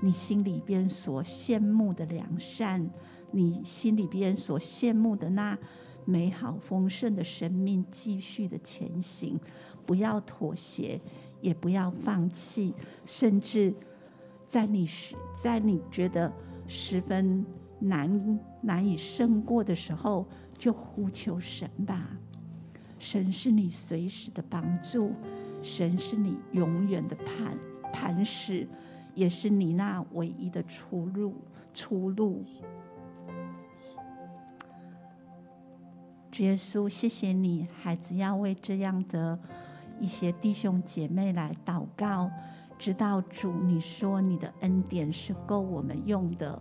[0.00, 2.90] 你心里边所羡慕的良善。
[3.32, 5.58] 你心里边所羡慕的那
[6.04, 9.38] 美好丰盛的生命，继续的前行，
[9.84, 11.00] 不要妥协，
[11.40, 12.72] 也不要放弃，
[13.04, 13.74] 甚至
[14.46, 14.88] 在你
[15.36, 16.32] 在你觉得
[16.66, 17.44] 十分
[17.78, 22.08] 难难以胜过的时候，就呼求神吧。
[22.98, 25.12] 神是你随时的帮助，
[25.62, 27.58] 神是你永远的磐
[27.92, 28.66] 磐石，
[29.14, 31.34] 也是你那唯一的出路
[31.74, 32.42] 出路。
[36.38, 39.38] 耶稣，谢谢你，孩子要为这样的
[40.00, 42.30] 一些弟兄姐妹来祷告。
[42.78, 46.60] 知道主，你说你的恩典是够我们用的。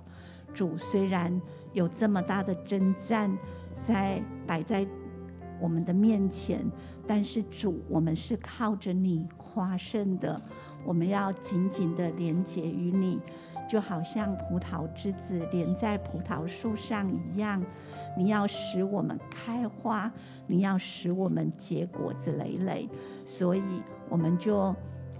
[0.55, 1.39] 主，虽然
[1.73, 3.37] 有这么大的征战
[3.77, 4.87] 在摆在
[5.59, 6.65] 我们的面前，
[7.05, 10.41] 但是主，我们是靠着你夸胜的。
[10.85, 13.19] 我们要紧紧的连接于你，
[13.67, 17.61] 就好像葡萄枝子连在葡萄树上一样。
[18.17, 20.09] 你要使我们开花，
[20.47, 22.89] 你要使我们结果子累累，
[23.25, 23.61] 所以
[24.07, 24.73] 我们就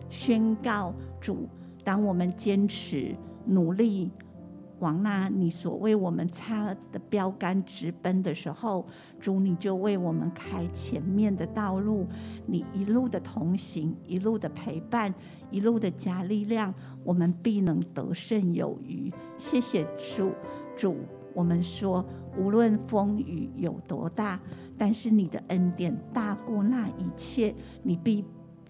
[0.09, 1.49] 宣告主：
[1.83, 3.15] 当我们坚持
[3.45, 4.09] 努力
[4.79, 8.85] 往那你所为我们插的标杆直奔的时候，
[9.19, 12.05] 主你就为我们开前面的道路，
[12.45, 15.13] 你一路的同行，一路的陪伴，
[15.49, 16.73] 一路的加力量，
[17.03, 19.11] 我们必能得胜有余。
[19.37, 20.31] 谢谢主，
[20.75, 20.97] 主。
[21.33, 22.05] 我们说，
[22.37, 24.39] 无论风雨有多大，
[24.77, 27.53] 但是你的恩典大过那一切，
[27.83, 28.23] 你必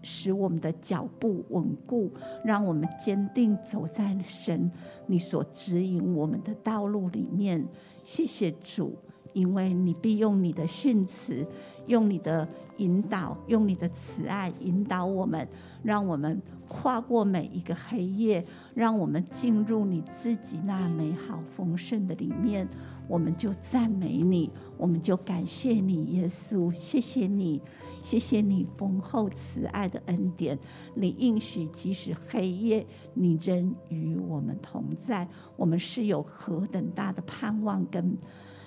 [0.06, 2.12] 使我们的脚步稳固，
[2.44, 4.72] 让我们坚定走在神
[5.08, 7.66] 你所指引我们的道路里面。
[8.04, 8.96] 谢谢主，
[9.34, 11.44] 因为你必用你的训词，
[11.88, 12.48] 用你的
[12.78, 15.48] 引导，用你的慈爱引导我们，
[15.82, 18.46] 让我们跨过每一个黑夜。
[18.76, 22.68] 让我们进入你自己那美好丰盛的里面，
[23.08, 27.62] 我们就赞美你，我们就感谢你，耶稣，谢谢你，
[28.06, 30.56] 谢谢你丰厚慈爱的恩典。
[30.94, 32.86] 你应许，即使黑夜，
[33.16, 35.28] 你仍与我们同在。
[35.58, 38.16] 我们是有何等大的盼望跟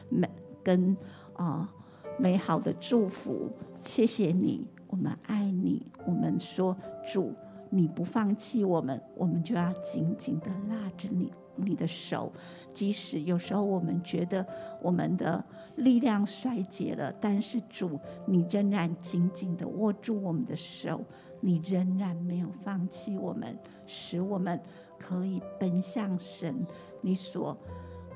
[0.08, 0.28] 美
[0.64, 0.96] 跟
[1.34, 1.72] 啊
[2.18, 3.48] 美好的祝福。
[3.84, 5.86] 谢谢你，我们爱你。
[6.04, 6.76] 我们说
[7.12, 7.32] 主。
[7.70, 12.32] 你不放弃我们，我们就要紧紧的拉着你你的手，
[12.72, 14.46] 即使有时候我们觉得
[14.80, 15.44] 我们的
[15.76, 21.04] 力量衰竭了，但是主，你仍然紧紧的握住我们的手，
[21.40, 24.60] 你仍然没有放弃我们，使我们
[24.98, 26.66] 可以奔向神，
[27.00, 27.56] 你所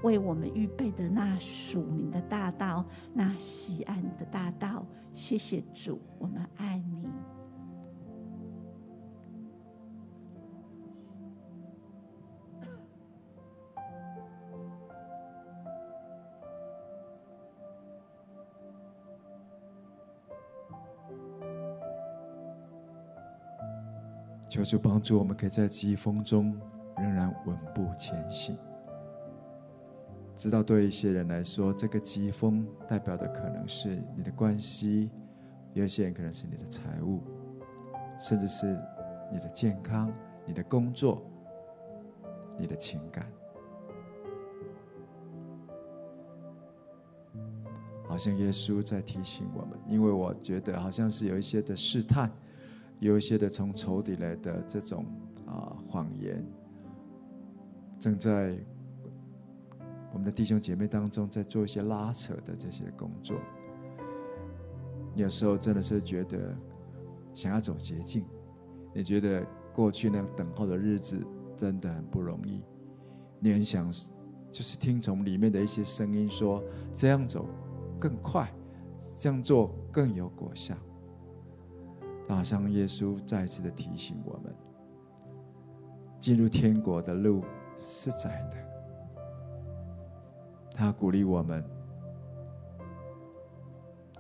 [0.03, 4.85] 为我们预备的那属名的大道，那锡安的大道。
[5.13, 7.42] 谢谢主，我们爱你。
[24.53, 26.55] 求主帮助我们，可以在疾风中
[26.99, 28.55] 仍然稳步前行。
[30.37, 35.11] 知道对一些人来说，这个疾风代表的可能是你的关系，
[35.73, 37.23] 有些人可能是你的财务，
[38.21, 38.79] 甚至是
[39.33, 40.13] 你的健康、
[40.45, 41.23] 你的工作、
[42.59, 43.27] 你的情感。
[48.07, 52.31] 好像耶稣在提醒我们，因为我觉得好像是有一些的试探。
[53.03, 55.05] 有一些的从仇敌来的这种
[55.45, 56.41] 啊谎言，
[57.99, 58.57] 正在
[60.13, 63.37] 我们的弟兄姐妹当中在做一些拉扯的这些工作。
[65.17, 66.57] 有时候真的是觉得
[67.35, 68.25] 想要走捷径，
[68.95, 69.45] 你觉得
[69.75, 71.21] 过去那等候的日子
[71.57, 72.63] 真的很不容易，
[73.41, 73.93] 你很想
[74.53, 76.63] 就是听从里面的一些声音说
[76.95, 77.49] 这样走
[77.99, 78.49] 更快，
[79.17, 80.77] 这样做更有果效。
[82.33, 84.55] 马上耶稣再次的提醒我们，
[86.19, 87.45] 进入天国的路
[87.77, 88.57] 是窄的。
[90.75, 91.63] 他鼓励我们，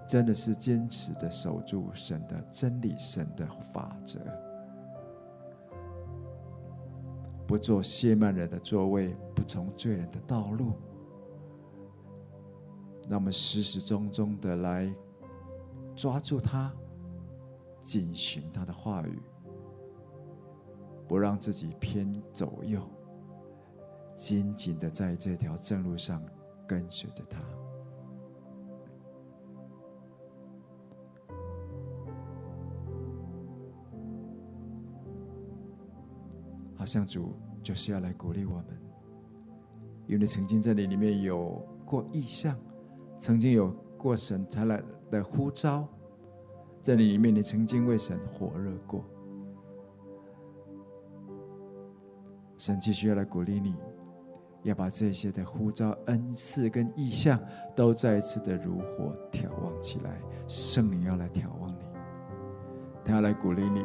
[0.06, 4.20] 真的是坚持的守住神的真理、神的法则，
[7.46, 10.74] 不做亵慢人的座位，不从罪人的道路。
[13.08, 14.94] 让我们始始终终的来
[15.96, 16.70] 抓住他。
[17.82, 19.20] 谨行他的话语，
[21.08, 22.80] 不让自己偏左右，
[24.14, 26.22] 紧紧的在这条正路上
[26.66, 27.40] 跟随着他。
[36.76, 38.66] 好像主就是要来鼓励我们，
[40.06, 42.56] 因为曾经在你里面有过意象，
[43.18, 45.88] 曾经有过神才来的呼召。
[46.82, 49.04] 在你里面，你曾经为神火热过，
[52.58, 53.76] 神继续要来鼓励你，
[54.64, 57.38] 要把这些的呼召、恩赐跟意象
[57.76, 60.20] 都再一次的如火眺望起来。
[60.48, 61.84] 圣灵要来眺望你，
[63.04, 63.84] 他要来鼓励你，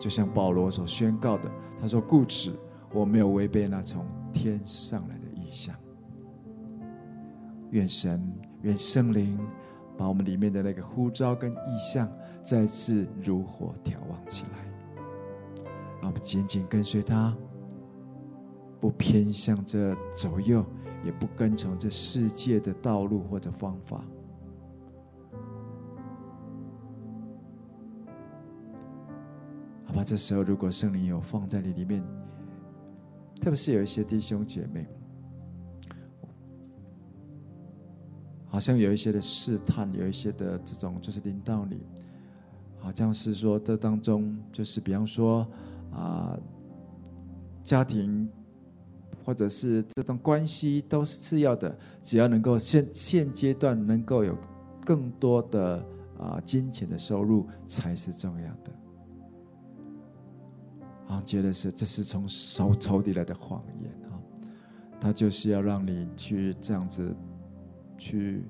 [0.00, 2.58] 就像保罗所宣告的，他说：“故此，
[2.94, 5.76] 我没有违背那从天上来的意象。”
[7.72, 8.26] 愿神，
[8.62, 9.38] 愿圣灵。
[9.96, 12.08] 把我们里面的那个呼召跟意象
[12.42, 14.58] 再次如火眺望起来，
[16.00, 17.34] 让我们紧紧跟随他，
[18.78, 20.64] 不偏向这左右，
[21.04, 24.04] 也不跟从这世界的道路或者方法。
[29.86, 32.04] 好吧，这时候如果圣灵有放在你里面，
[33.40, 34.86] 特别是有一些弟兄姐妹。
[38.56, 41.76] 好像有一些的试探，有一些的这种就是临到你，
[42.78, 45.46] 好像是说这当中就是比方说
[45.92, 46.34] 啊，
[47.62, 48.26] 家庭
[49.22, 54.34] 或者是这段关系都是次要的，只要能够现现阶段能够有
[54.86, 55.86] 更多的
[56.18, 58.72] 啊金钱的收入才是重要的。
[61.08, 64.16] 啊，觉得是这是从仇仇敌来的谎言啊，
[64.98, 67.14] 他就是要让你去这样子。
[67.96, 68.44] 去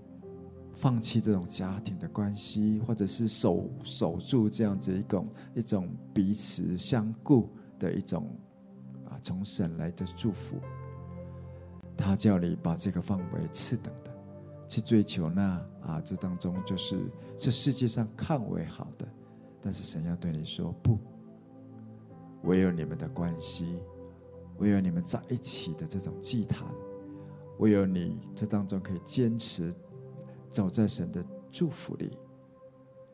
[0.74, 8.28] 放弃这种家庭的关系，或者是守守住这样子一种一种彼此相顾的一种
[9.07, 10.57] 啊，从神来的祝福。
[11.97, 14.14] 他叫你把这个放为次等的，
[14.68, 15.42] 去追求那
[15.80, 17.01] 啊，这当中就是
[17.38, 19.09] 这世界上看为好的，
[19.62, 20.99] 但是神要对你说不，
[22.42, 23.78] 唯有你们的关系，
[24.59, 26.66] 唯有你们在一起的这种祭坛。
[27.59, 29.73] 唯有你这当中可以坚持
[30.49, 32.17] 走在神的祝福里，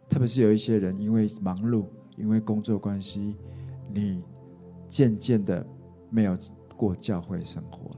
[0.08, 1.86] 特别是有一些人因为忙碌，
[2.16, 3.36] 因为工作关系，
[3.92, 4.22] 你
[4.88, 5.66] 渐渐的
[6.10, 6.36] 没有
[6.76, 7.96] 过教会生活了。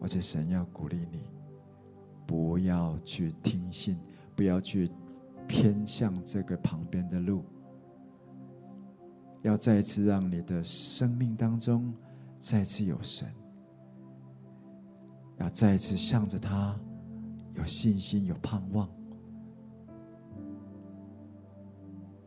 [0.00, 1.22] 而且神要鼓励你，
[2.26, 3.98] 不要去听信，
[4.34, 4.90] 不要去
[5.48, 7.44] 偏向这个旁边的路，
[9.42, 11.92] 要再一次让你的生命当中
[12.38, 13.26] 再次有神。
[15.38, 16.78] 要再一次向着他
[17.54, 18.88] 有信心、有盼望，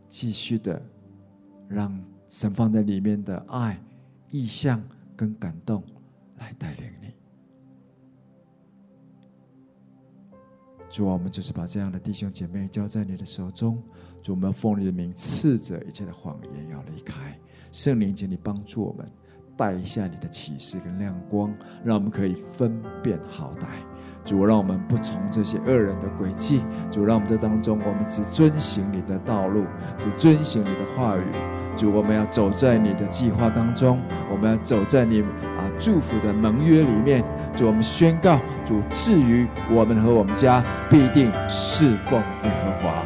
[0.08, 0.82] 继续的
[1.68, 3.80] 让神放在里面的爱、
[4.30, 4.84] 意向
[5.16, 5.84] 跟感动
[6.38, 7.14] 来带领你。
[10.90, 13.82] 主啊，我们就是把这样的弟兄姐妹交在你的手中。
[14.24, 17.40] 主，我们奉你的名斥责一切的谎言，要离开。
[17.72, 19.06] 圣灵，请你帮助我们，
[19.60, 21.54] 带一下你的启示跟亮光，
[21.84, 23.66] 让我们可以分辨好歹。
[24.24, 26.62] 主，让我们不从这些恶人的轨迹。
[26.90, 29.66] 主，让我们在当中，我们只遵行你的道路，
[29.98, 31.24] 只遵行你的话语。
[31.76, 34.00] 主，我们要走在你的计划当中，
[34.32, 37.22] 我们要走在你啊祝福的盟约里面。
[37.54, 43.06] 主，我们宣告，主，至于我们和我们家，必定侍奉耶和华。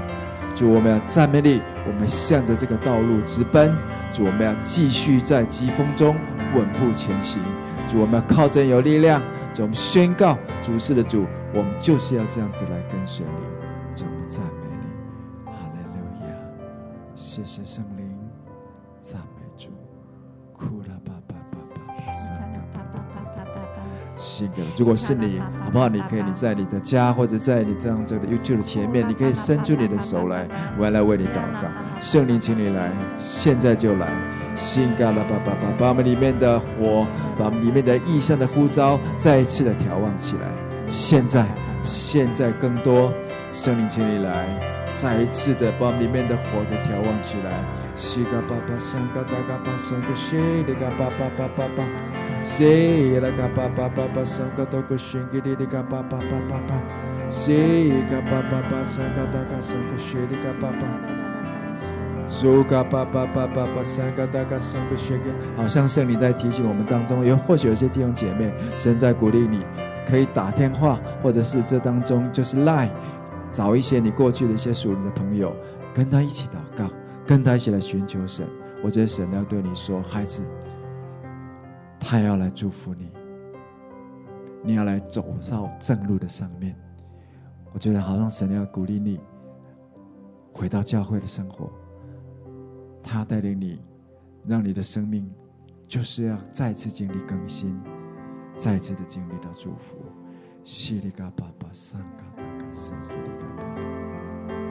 [0.53, 3.75] 主，我们要赞美你，我们向着这个道路直奔。
[4.11, 6.15] 主，我们要继续在疾风中
[6.55, 7.41] 稳步前行。
[7.87, 9.21] 主，我们要靠真有力量。
[9.53, 13.95] 主，我们宣告，主是的主，我们就是要这样子来跟随你。
[13.95, 16.35] 主，我们赞美你，哈利路亚，
[17.13, 18.17] 谢谢圣灵，
[18.99, 19.42] 赞美
[24.23, 24.29] 吧。
[24.29, 25.89] 信个，如果是你，好不好？
[25.89, 30.47] 你可以你在你的家或者在你这样这个 YouTube 的前面，你可以伸出你的手来，
[30.77, 31.67] 我要来为你祷告。
[31.99, 34.07] 圣灵，请你来，现在就来。
[34.55, 37.07] 信个了吧吧吧，把我们里面的火，
[37.37, 40.47] 把我们里面的异象的呼召再一次的调旺起来。
[40.87, 41.45] 现在，
[41.81, 43.11] 现在更多，
[43.51, 44.72] 圣灵，请你来。
[44.93, 47.63] 再一次的把里面的火给调旺起来。
[47.95, 51.83] 西嘎巴巴三嘎达嘎巴三个西里嘎巴巴巴巴巴，
[52.41, 56.75] 西拉嘎巴巴巴巴三个多个宣给里里嘎巴巴巴巴巴，
[57.29, 60.87] 西嘎巴巴巴三嘎达嘎三个西里嘎巴巴，
[62.27, 65.31] 苏嘎巴巴巴巴巴三嘎达嘎三个宣给。
[65.55, 69.63] 好像圣灵在提醒我们当中，有或许有些弟兄姐妹，神在鼓励你，
[70.09, 72.89] 可以打电话，或者是这当中就是 Line。
[73.53, 75.55] 找一些你过去的一些属灵的朋友，
[75.93, 76.89] 跟他一起祷告，
[77.25, 78.45] 跟他一起来寻求神。
[78.83, 80.43] 我觉得神要对你说，孩子，
[81.99, 83.11] 他要来祝福你，
[84.63, 86.75] 你要来走到正路的上面。
[87.71, 89.19] 我觉得好像神要鼓励你
[90.51, 91.71] 回到教会的生活，
[93.01, 93.79] 他带领你，
[94.45, 95.31] 让你的生命
[95.87, 97.79] 就是要再次经历更新，
[98.57, 99.97] 再次的经历到祝福。
[100.63, 102.43] 西里嘎巴巴桑嘎达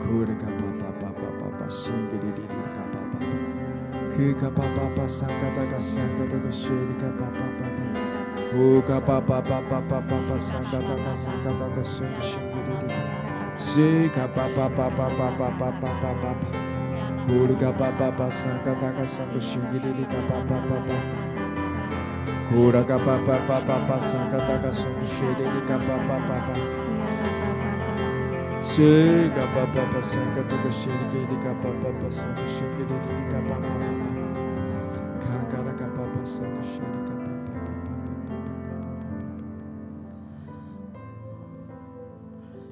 [0.03, 1.67] Kurka papa papa papa
[2.51, 3.31] kapa papa.
[4.51, 7.67] Papa papa sangka taka sangka taka shiri kapa papa.
[9.07, 11.83] Papa papa papa sangka taka papa papa papa
[13.55, 16.49] di papa papa papa papa papa.
[17.23, 20.97] Kurka papa papa sangka taka sangka singgi di papa papa papa.
[22.51, 25.07] Kurka papa papa papa sangka taka sangka
[25.63, 26.82] kapa papa papa.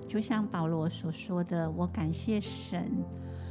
[0.08, 2.92] 就像保罗所说的，我感谢神，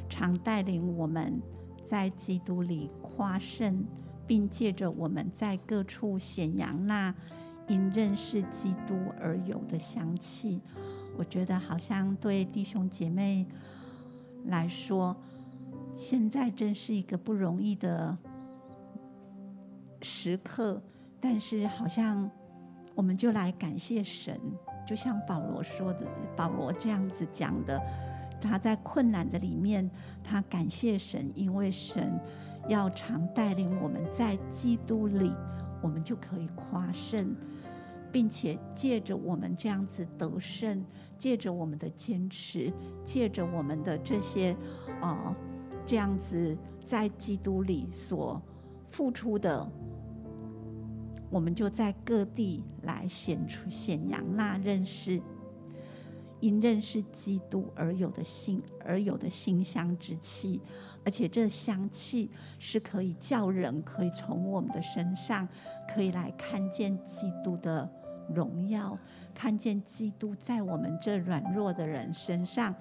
[0.09, 1.41] 常带领我们
[1.85, 3.85] 在基督里夸胜，
[4.27, 7.15] 并借着我们在各处显扬那
[7.69, 10.61] 因认识基督而有的香气。
[11.17, 13.47] 我觉得好像对弟兄姐妹
[14.47, 15.17] 来说，
[15.95, 18.17] 现在真是一个不容易的
[20.03, 20.83] 时刻。
[21.21, 22.31] 但是好像
[22.95, 24.41] 我们就来感谢神，
[24.87, 26.07] 就像保罗说的，
[26.37, 27.81] 保罗这样子讲的，
[28.41, 29.91] 他在困难的里面，
[30.25, 32.19] 他感谢神，因为神。
[32.69, 35.33] 要常带领我们在基督里，
[35.83, 37.35] 我们就可以夸胜，
[38.13, 40.85] 并且借着我们这样子得胜，
[41.21, 42.73] 借着我们的坚持，
[43.05, 44.57] 借着我们的这些，
[45.03, 45.37] 呃，
[45.85, 48.41] 这样子在基督里所
[48.89, 49.71] 付出的，
[51.29, 55.21] 我们就在各地来显出显扬那认识
[56.41, 60.59] 因认识基督而有的心而有的馨香之气。
[61.05, 65.47] 而且这香气是可以叫人可以从我们的身上，
[65.95, 67.91] 可以来看见基督的
[68.35, 68.97] 荣耀，
[69.35, 72.75] 看见基督在我们这软弱的人身上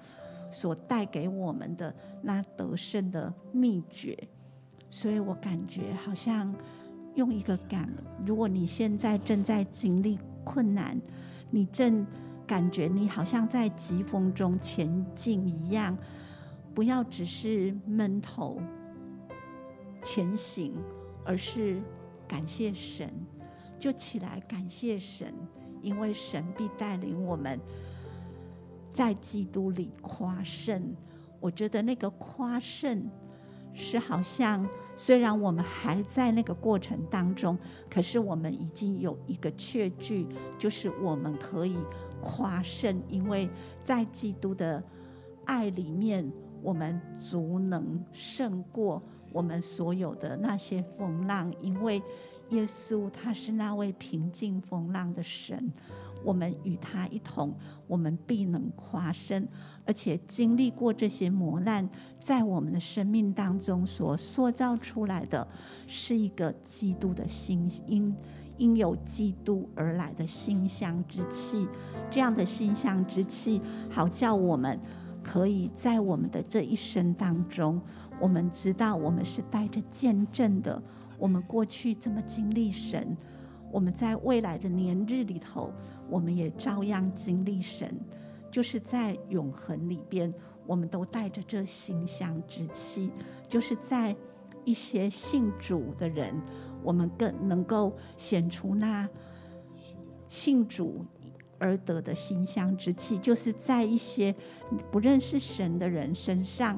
[0.50, 4.16] 所带给我们的那得胜的秘诀。
[4.90, 6.54] 所以我感觉好像
[7.14, 7.88] 用一个感，
[8.26, 11.00] 如果你现在正在经历困难，
[11.50, 12.06] 你正
[12.46, 15.96] 感觉你好像在疾风中前进一样。
[16.72, 18.60] 不要只是闷头
[20.02, 20.72] 前行，
[21.24, 21.82] 而是
[22.28, 23.12] 感谢神，
[23.80, 25.34] 就起来感谢神，
[25.80, 27.58] 因为神必带领我们
[28.92, 30.94] 在基督里夸胜。
[31.40, 33.10] 我觉得那个夸胜
[33.72, 37.58] 是好像，虽然我们还在那个过程当中，
[37.88, 40.26] 可是我们已经有一个确据，
[40.58, 41.78] 就是我们可以
[42.20, 43.48] 夸胜，因为
[43.82, 44.82] 在基督的
[45.46, 46.30] 爱里面，
[46.62, 49.02] 我们足能胜过
[49.32, 52.02] 我们所有的那些风浪，因为
[52.50, 55.72] 耶稣他是那位平静风浪的神。
[56.22, 57.54] 我们与他一同，
[57.86, 59.48] 我们必能夸胜，
[59.86, 61.88] 而且经历过这些磨难，
[62.20, 65.48] 在我们的生命当中所塑造出来的，
[65.86, 68.14] 是一个基督的心因
[68.58, 71.66] 因有基督而来的馨香之气。
[72.10, 74.78] 这样的馨香之气，好叫我们
[75.22, 77.80] 可以在我们的这一生当中，
[78.20, 80.82] 我们知道我们是带着见证的。
[81.20, 83.16] 我们过去怎么经历神，
[83.70, 85.72] 我们在未来的年日里头。
[86.08, 87.94] 我们也照样经历神，
[88.50, 90.34] 就是在永恒里边，
[90.66, 93.12] 我们都带着这馨香之气，
[93.46, 94.16] 就是在
[94.64, 96.34] 一些信主的人，
[96.82, 99.08] 我们更能够显出那
[100.26, 101.06] 信主
[101.60, 104.34] 而得的馨香之气，就是在一些
[104.90, 106.76] 不认识神的人身上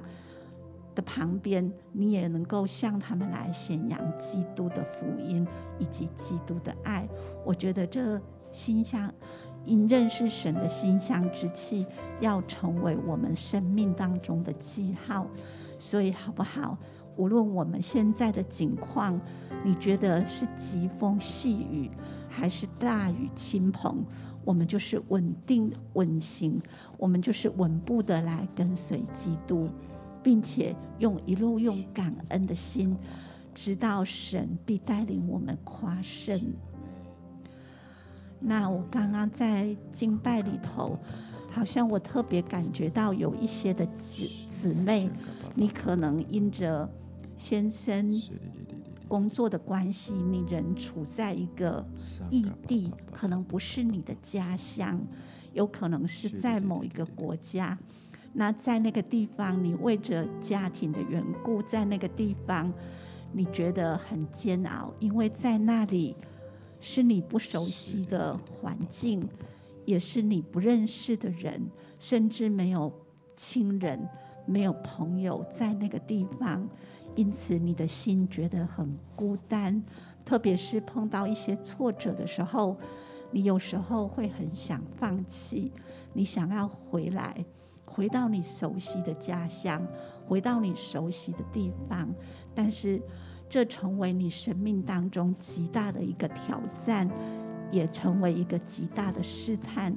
[0.94, 5.46] 的旁边，你也能够向他们来宣扬基督的福音
[5.78, 7.08] 以及基督的爱。
[7.44, 8.20] 我觉得这。
[8.54, 9.10] 馨香，
[9.64, 11.86] 因认识神的馨香之气，
[12.20, 15.26] 要成为我们生命当中的记号。
[15.78, 16.76] 所以，好不好？
[17.16, 19.18] 无论我们现在的境况，
[19.64, 21.90] 你觉得是疾风细雨，
[22.28, 24.04] 还是大雨倾盆，
[24.44, 26.60] 我们就是稳定稳行，
[26.98, 29.66] 我们就是稳步的来跟随基督，
[30.22, 32.96] 并且用一路用感恩的心，
[33.54, 36.40] 直到神必带领我们夸胜。
[38.38, 40.98] 那我刚刚在敬拜里头，
[41.50, 45.08] 好像我特别感觉到有一些的姊姊妹，
[45.54, 46.88] 你可能因着
[47.36, 48.12] 先生
[49.06, 51.84] 工作的关系，你人处在一个
[52.30, 55.00] 异地，可能不是你的家乡，
[55.52, 57.78] 有可能是在某一个国家。
[58.32, 62.72] 那在那个地方，你为着家庭的缘故，在那个地方，
[63.32, 66.16] 你觉得很煎熬，因为在那里。
[66.84, 69.24] 是你不熟悉的环境，
[69.84, 71.62] 也是你不认识的人，
[72.00, 72.92] 甚至没有
[73.36, 74.04] 亲人、
[74.44, 76.68] 没有朋友在那个地方，
[77.14, 79.80] 因此你的心觉得很孤单。
[80.24, 82.76] 特别是碰到一些挫折的时候，
[83.30, 85.70] 你有时候会很想放弃，
[86.12, 87.44] 你想要回来，
[87.92, 89.86] 回到你熟悉的家乡，
[90.26, 92.08] 回到你熟悉的地方，
[92.54, 93.00] 但是。
[93.48, 97.06] 这成为你生命当中极大的一个挑战，
[97.70, 99.94] 也成为一个极大的试探。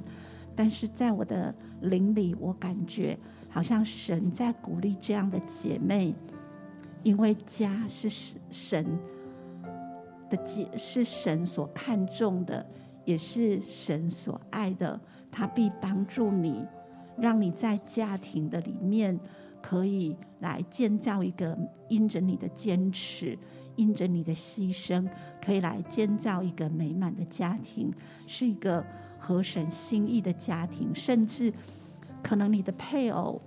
[0.54, 3.18] 但是在我的灵里，我感觉
[3.48, 6.14] 好像神在鼓励这样的姐妹，
[7.02, 8.10] 因为家是
[8.50, 8.84] 神
[10.28, 12.66] 的家，是神所看重的，
[13.06, 15.00] 也是神所爱的。
[15.32, 16.62] 他必帮助你，
[17.18, 19.18] 让你在家庭的里面。
[19.62, 21.58] 可以来建造一个
[21.88, 23.36] 因着你的坚持，
[23.74, 25.08] 因着你的牺牲，
[25.44, 27.92] 可以来建造一个美满的家庭，
[28.28, 28.84] 是一个
[29.18, 30.94] 合神心意的家庭。
[30.94, 31.52] 甚至
[32.22, 33.42] 可能你的配偶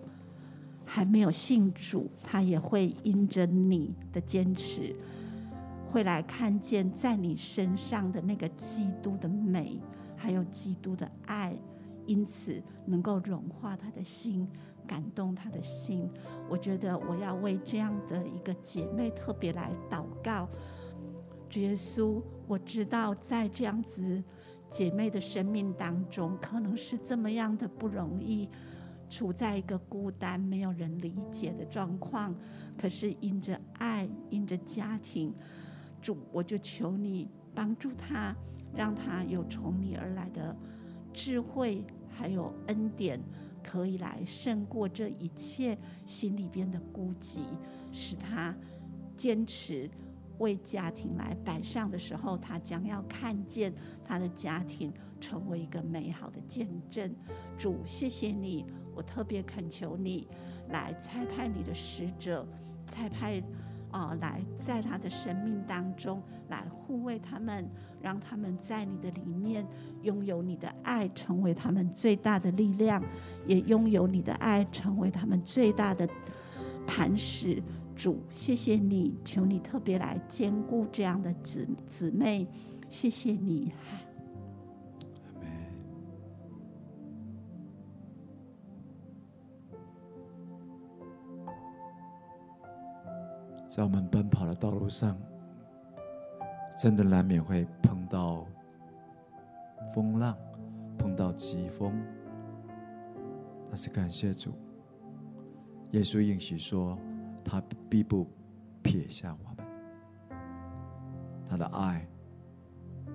[0.83, 4.93] 还没有信主，他也会因着你的坚持，
[5.89, 9.79] 会来看见在你身上的那个基督的美，
[10.17, 11.55] 还有基督的爱，
[12.09, 14.49] 因此能够融化他的心。
[14.87, 16.09] 感动他的心，
[16.49, 20.49] 我觉得我要为这样的一个姐妹特别来祷告。
[21.47, 24.23] 主耶稣，我知道在这样子
[24.67, 28.49] 姐妹的生命当中，可能是这么样的不容易，
[29.11, 32.33] 处在一个孤单、没有人理解的状况。
[32.75, 35.31] 可是因着爱，因着家庭，
[36.01, 38.35] 主，我就求你帮助她，
[38.73, 40.55] 让她有从你而来的
[41.13, 41.85] 智慧，
[42.19, 43.17] 还有恩典。
[43.61, 47.41] 可以来胜过这一切心里边的孤寂，
[47.91, 48.55] 使他
[49.17, 49.87] 坚持
[50.37, 53.71] 为家庭来摆上的时候，他将要看见
[54.03, 57.13] 他的家庭成为一个美好的见证。
[57.57, 58.65] 主，谢谢你，
[58.95, 60.27] 我特别恳求你
[60.69, 62.47] 来差派你的使者，
[62.87, 63.43] 差派。
[63.91, 67.67] 啊、来在他的生命当中来护卫他们，
[68.01, 69.65] 让他们在你的里面
[70.01, 73.03] 拥有你的爱成为他们最大的力量
[73.45, 76.07] 也拥有你的爱成为他们最大的
[76.85, 77.61] 磐石。
[77.95, 82.47] 主谢谢你求你特别来兼顾这样的姊姊妹
[82.87, 83.71] 谢谢你。
[83.71, 84.09] 哈
[93.69, 95.15] 在我们奔跑的道路上
[96.81, 98.47] 真的难免会碰到
[99.93, 100.33] 风浪，
[100.97, 101.93] 碰到疾风。
[103.67, 104.53] 但是感谢主，
[105.91, 106.97] 耶稣应许说，
[107.43, 108.25] 他必不
[108.81, 109.67] 撇下我们。
[111.49, 112.07] 他的爱，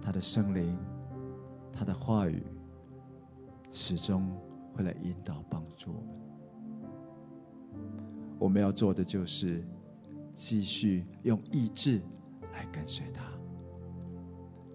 [0.03, 0.77] 他的圣灵，
[1.73, 2.43] 他的话语，
[3.71, 4.31] 始终
[4.75, 6.09] 会来引导帮助我们。
[8.39, 9.65] 我们要做的就是。
[10.37, 12.03] 继续用意志
[12.53, 13.23] 来跟随他，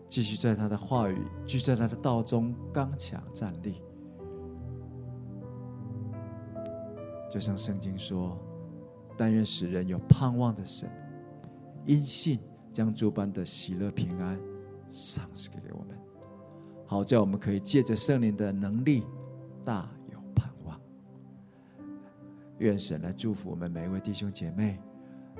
[0.10, 3.82] 继续在他的话语，继续在他的道中刚强站立。
[7.30, 8.36] 就像圣经说
[9.16, 10.89] ：“但愿使人有盼望的神，
[11.86, 12.39] 因信
[12.72, 14.38] 将诸般的喜乐平安
[14.89, 15.95] 赏赐给我们，
[16.88, 19.05] 好叫我们可以借着圣灵的能力
[19.64, 20.82] 大有盼望。”
[22.57, 24.80] 愿神来祝福我们每一位弟兄姐妹。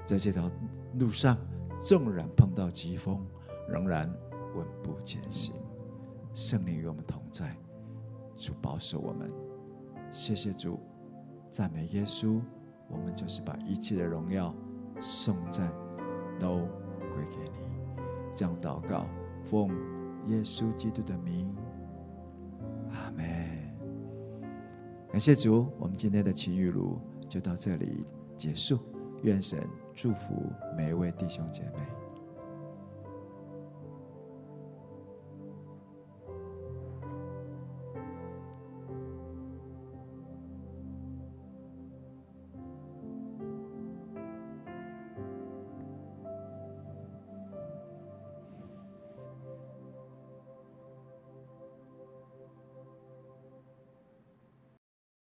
[0.06, 0.50] 在这条
[0.98, 1.38] 路上，
[1.84, 3.24] 纵然碰到疾风，
[3.68, 4.12] 仍然
[4.60, 5.55] 稳步前行。
[6.34, 7.55] 圣灵与我们同在，
[8.36, 9.32] 主保守我们。
[10.12, 10.78] 谢谢主，
[11.49, 12.41] 赞美耶稣。
[12.89, 14.53] 我们就是把一切的荣耀、
[14.99, 15.72] 颂赞
[16.39, 16.57] 都
[17.14, 17.68] 归给你。
[18.36, 19.05] 这样祷告，
[19.43, 19.70] 奉
[20.28, 21.55] 耶稣基督的名，
[22.91, 23.26] 阿门。
[25.12, 28.05] 感谢主，我们今天的晴雨露就到这里
[28.38, 28.80] 结束。
[29.22, 31.99] 愿神祝福每一位弟兄姐妹。